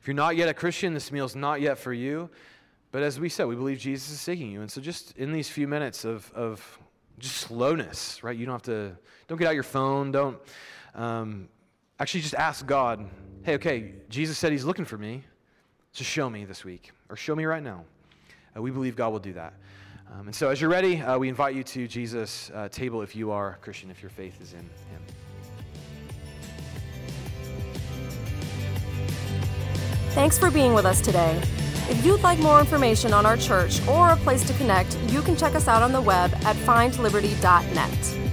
If 0.00 0.06
you're 0.06 0.14
not 0.14 0.36
yet 0.36 0.48
a 0.48 0.54
Christian, 0.54 0.94
this 0.94 1.12
meal 1.12 1.24
is 1.24 1.36
not 1.36 1.60
yet 1.60 1.78
for 1.78 1.92
you. 1.92 2.30
But 2.92 3.02
as 3.02 3.18
we 3.18 3.30
said, 3.30 3.46
we 3.46 3.56
believe 3.56 3.78
Jesus 3.78 4.10
is 4.10 4.20
seeking 4.20 4.52
you. 4.52 4.60
And 4.60 4.70
so 4.70 4.80
just 4.80 5.16
in 5.16 5.32
these 5.32 5.48
few 5.48 5.66
minutes 5.66 6.04
of, 6.04 6.30
of 6.34 6.78
just 7.18 7.36
slowness, 7.36 8.22
right? 8.22 8.36
You 8.36 8.44
don't 8.44 8.54
have 8.54 8.62
to, 8.62 8.96
don't 9.28 9.38
get 9.38 9.48
out 9.48 9.54
your 9.54 9.62
phone. 9.62 10.12
Don't, 10.12 10.38
um, 10.94 11.48
actually 11.98 12.20
just 12.20 12.34
ask 12.34 12.66
God, 12.66 13.08
hey, 13.44 13.54
okay, 13.54 13.94
Jesus 14.10 14.36
said 14.36 14.52
he's 14.52 14.64
looking 14.64 14.84
for 14.84 14.98
me. 14.98 15.24
So 15.92 16.04
show 16.04 16.28
me 16.28 16.44
this 16.44 16.64
week 16.64 16.90
or 17.08 17.16
show 17.16 17.34
me 17.34 17.44
right 17.46 17.62
now. 17.62 17.84
Uh, 18.56 18.60
we 18.60 18.70
believe 18.70 18.94
God 18.94 19.10
will 19.10 19.18
do 19.18 19.32
that. 19.32 19.54
Um, 20.12 20.26
and 20.26 20.34
so, 20.34 20.50
as 20.50 20.60
you're 20.60 20.68
ready, 20.68 21.00
uh, 21.00 21.18
we 21.18 21.30
invite 21.30 21.54
you 21.54 21.62
to 21.62 21.88
Jesus' 21.88 22.50
uh, 22.54 22.68
table 22.68 23.00
if 23.00 23.16
you 23.16 23.30
are 23.30 23.52
a 23.52 23.56
Christian, 23.56 23.90
if 23.90 24.02
your 24.02 24.10
faith 24.10 24.40
is 24.42 24.52
in 24.52 24.58
Him. 24.58 25.02
Thanks 30.10 30.38
for 30.38 30.50
being 30.50 30.74
with 30.74 30.84
us 30.84 31.00
today. 31.00 31.40
If 31.88 32.04
you'd 32.06 32.22
like 32.22 32.38
more 32.38 32.60
information 32.60 33.12
on 33.12 33.26
our 33.26 33.36
church 33.36 33.86
or 33.88 34.10
a 34.10 34.16
place 34.16 34.46
to 34.46 34.54
connect, 34.54 34.96
you 35.08 35.20
can 35.20 35.36
check 35.36 35.54
us 35.54 35.68
out 35.68 35.82
on 35.82 35.92
the 35.92 36.00
web 36.00 36.32
at 36.44 36.56
findliberty.net. 36.56 38.31